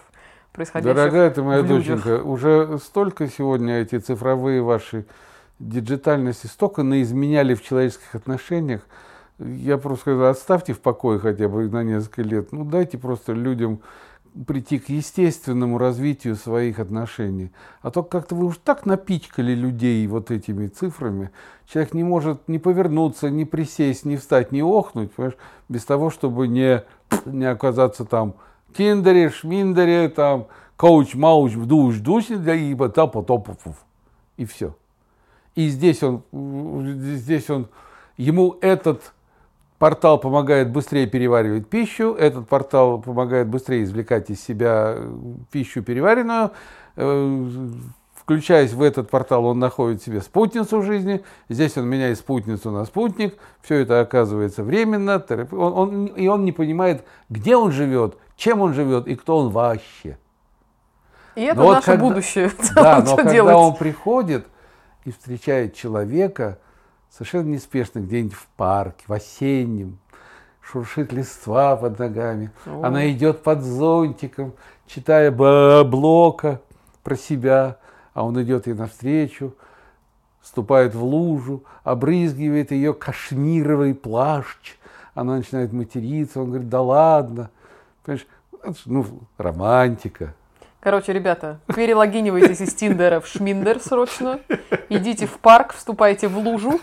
происходящих 0.57 0.95
Дорогая 0.95 1.29
ты 1.29 1.43
моя 1.43 1.61
доченька, 1.61 2.21
уже 2.23 2.79
столько 2.83 3.27
сегодня 3.27 3.81
эти 3.81 3.99
цифровые 3.99 4.63
ваши 4.63 5.05
диджитальности 5.59 6.47
столько 6.47 6.81
наизменяли 6.81 7.53
в 7.53 7.63
человеческих 7.63 8.15
отношениях. 8.15 8.81
Я 9.37 9.77
просто 9.77 10.01
сказал, 10.01 10.31
отставьте 10.31 10.73
в 10.73 10.79
покое 10.79 11.19
хотя 11.19 11.47
бы 11.47 11.69
на 11.69 11.83
несколько 11.83 12.23
лет. 12.23 12.51
Ну, 12.51 12.65
дайте 12.65 12.97
просто 12.97 13.33
людям 13.33 13.81
прийти 14.47 14.79
к 14.79 14.89
естественному 14.89 15.77
развитию 15.77 16.35
своих 16.35 16.79
отношений. 16.79 17.51
А 17.81 17.91
то 17.91 18.01
как-то 18.01 18.33
вы 18.33 18.47
уж 18.47 18.57
так 18.57 18.87
напичкали 18.87 19.53
людей 19.53 20.05
вот 20.07 20.31
этими 20.31 20.67
цифрами. 20.67 21.29
Человек 21.67 21.93
не 21.93 22.03
может 22.03 22.47
ни 22.47 22.57
повернуться, 22.57 23.29
ни 23.29 23.43
присесть, 23.43 24.05
ни 24.05 24.15
встать, 24.15 24.51
ни 24.51 24.61
охнуть, 24.61 25.11
понимаешь, 25.11 25.37
без 25.69 25.85
того, 25.85 26.09
чтобы 26.09 26.47
не, 26.47 26.83
не 27.25 27.45
оказаться 27.45 28.05
там 28.05 28.35
Тиндере, 28.75 29.29
Шминдере, 29.29 30.09
там, 30.09 30.47
коуч, 30.75 31.15
мауч, 31.15 31.53
вдуш, 31.53 31.97
душ, 31.97 32.29
и 32.29 32.75
потом, 32.75 33.11
и 34.37 34.45
все. 34.45 34.75
И 35.55 35.69
здесь 35.69 36.03
он, 36.03 36.23
здесь 37.03 37.49
он, 37.49 37.67
ему 38.15 38.57
этот 38.61 39.13
портал 39.79 40.19
помогает 40.19 40.71
быстрее 40.71 41.07
переваривать 41.07 41.67
пищу, 41.67 42.13
этот 42.13 42.47
портал 42.47 43.01
помогает 43.01 43.47
быстрее 43.47 43.83
извлекать 43.83 44.29
из 44.29 44.41
себя 44.41 44.97
пищу 45.51 45.83
переваренную, 45.83 46.51
э, 46.95 47.47
включаясь 48.13 48.73
в 48.73 48.81
этот 48.81 49.09
портал, 49.09 49.45
он 49.45 49.59
находит 49.59 50.03
себе 50.03 50.21
спутницу 50.21 50.79
в 50.79 50.83
жизни, 50.83 51.23
здесь 51.49 51.77
он 51.77 51.87
меняет 51.87 52.17
спутницу 52.17 52.71
на 52.71 52.85
спутник, 52.85 53.37
все 53.61 53.75
это 53.75 54.01
оказывается 54.01 54.63
временно, 54.63 55.23
он, 55.51 55.73
он, 55.73 56.05
и 56.07 56.27
он 56.27 56.43
не 56.43 56.51
понимает, 56.51 57.03
где 57.29 57.55
он 57.55 57.71
живет 57.71 58.17
чем 58.37 58.61
он 58.61 58.73
живет 58.73 59.07
и 59.07 59.15
кто 59.15 59.37
он 59.37 59.49
вообще. 59.49 60.17
И 61.35 61.41
это 61.41 61.55
но 61.61 61.73
наше 61.73 61.91
вот 61.91 61.99
будущее. 61.99 62.51
Да, 62.73 63.03
но 63.03 63.17
когда 63.17 63.33
делать? 63.33 63.55
он 63.55 63.75
приходит 63.75 64.47
и 65.03 65.11
встречает 65.11 65.75
человека 65.75 66.59
совершенно 67.09 67.49
неспешно 67.49 67.99
где-нибудь 67.99 68.33
в 68.33 68.47
парке, 68.55 69.03
в 69.07 69.13
осеннем, 69.13 69.97
шуршит 70.61 71.11
листва 71.11 71.75
под 71.75 71.97
ногами, 71.99 72.51
О. 72.65 72.83
она 72.83 73.09
идет 73.11 73.41
под 73.41 73.63
зонтиком, 73.63 74.53
читая 74.85 75.31
блока 75.31 76.61
про 77.03 77.15
себя, 77.15 77.77
а 78.13 78.25
он 78.25 78.41
идет 78.41 78.67
ей 78.67 78.73
навстречу, 78.73 79.55
вступает 80.41 80.93
в 80.93 81.03
лужу, 81.03 81.63
обрызгивает 81.83 82.71
ее 82.71 82.93
кашмировый 82.93 83.95
плащ, 83.95 84.45
она 85.13 85.37
начинает 85.37 85.73
материться, 85.73 86.41
он 86.41 86.49
говорит, 86.49 86.69
да 86.69 86.81
ладно, 86.81 87.49
Понимаешь, 88.07 88.25
ну, 88.85 89.05
романтика. 89.37 90.33
Короче, 90.79 91.11
ребята, 91.11 91.59
перелогинивайтесь 91.75 92.61
из 92.61 92.73
Тиндера 92.73 93.19
в 93.19 93.27
Шминдер 93.27 93.81
срочно. 93.81 94.39
Идите 94.87 95.25
в 95.27 95.39
парк, 95.39 95.73
вступайте 95.73 96.29
в 96.29 96.37
лужу. 96.37 96.79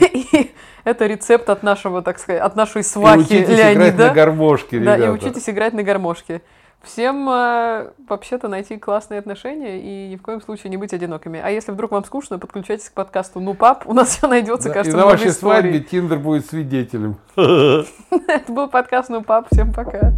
И 0.00 0.52
это 0.82 1.06
рецепт 1.06 1.48
от 1.48 1.62
нашего, 1.62 2.02
так 2.02 2.18
сказать, 2.18 2.42
от 2.42 2.56
нашей 2.56 2.82
свахи 2.82 3.20
и 3.20 3.22
учитесь 3.22 3.48
Леонида. 3.48 3.74
играть 3.74 3.98
на 3.98 4.14
гармошке, 4.14 4.78
ребята. 4.80 5.00
Да, 5.00 5.06
и 5.06 5.10
учитесь 5.10 5.48
играть 5.48 5.72
на 5.72 5.84
гармошке. 5.84 6.42
Всем 6.82 7.28
э, 7.28 7.90
вообще-то 8.08 8.48
найти 8.48 8.78
классные 8.78 9.20
отношения 9.20 9.80
и 9.80 10.08
ни 10.08 10.16
в 10.16 10.22
коем 10.22 10.40
случае 10.40 10.70
не 10.70 10.78
быть 10.78 10.94
одинокими. 10.94 11.38
А 11.38 11.50
если 11.50 11.72
вдруг 11.72 11.90
вам 11.90 12.04
скучно, 12.04 12.38
подключайтесь 12.38 12.88
к 12.88 12.92
подкасту 12.92 13.38
«Ну, 13.38 13.54
пап», 13.54 13.86
у 13.86 13.92
нас 13.92 14.16
все 14.16 14.26
найдется, 14.26 14.68
да, 14.68 14.74
кажется, 14.74 14.96
И 14.96 15.00
на 15.00 15.06
вашей 15.06 15.28
историй. 15.28 15.60
свадьбе 15.60 15.80
Тиндер 15.80 16.18
будет 16.18 16.46
свидетелем. 16.46 17.16
Это 17.36 17.86
был 18.52 18.68
подкаст 18.68 19.10
«Ну, 19.10 19.22
пап», 19.22 19.48
всем 19.52 19.74
пока. 19.74 20.14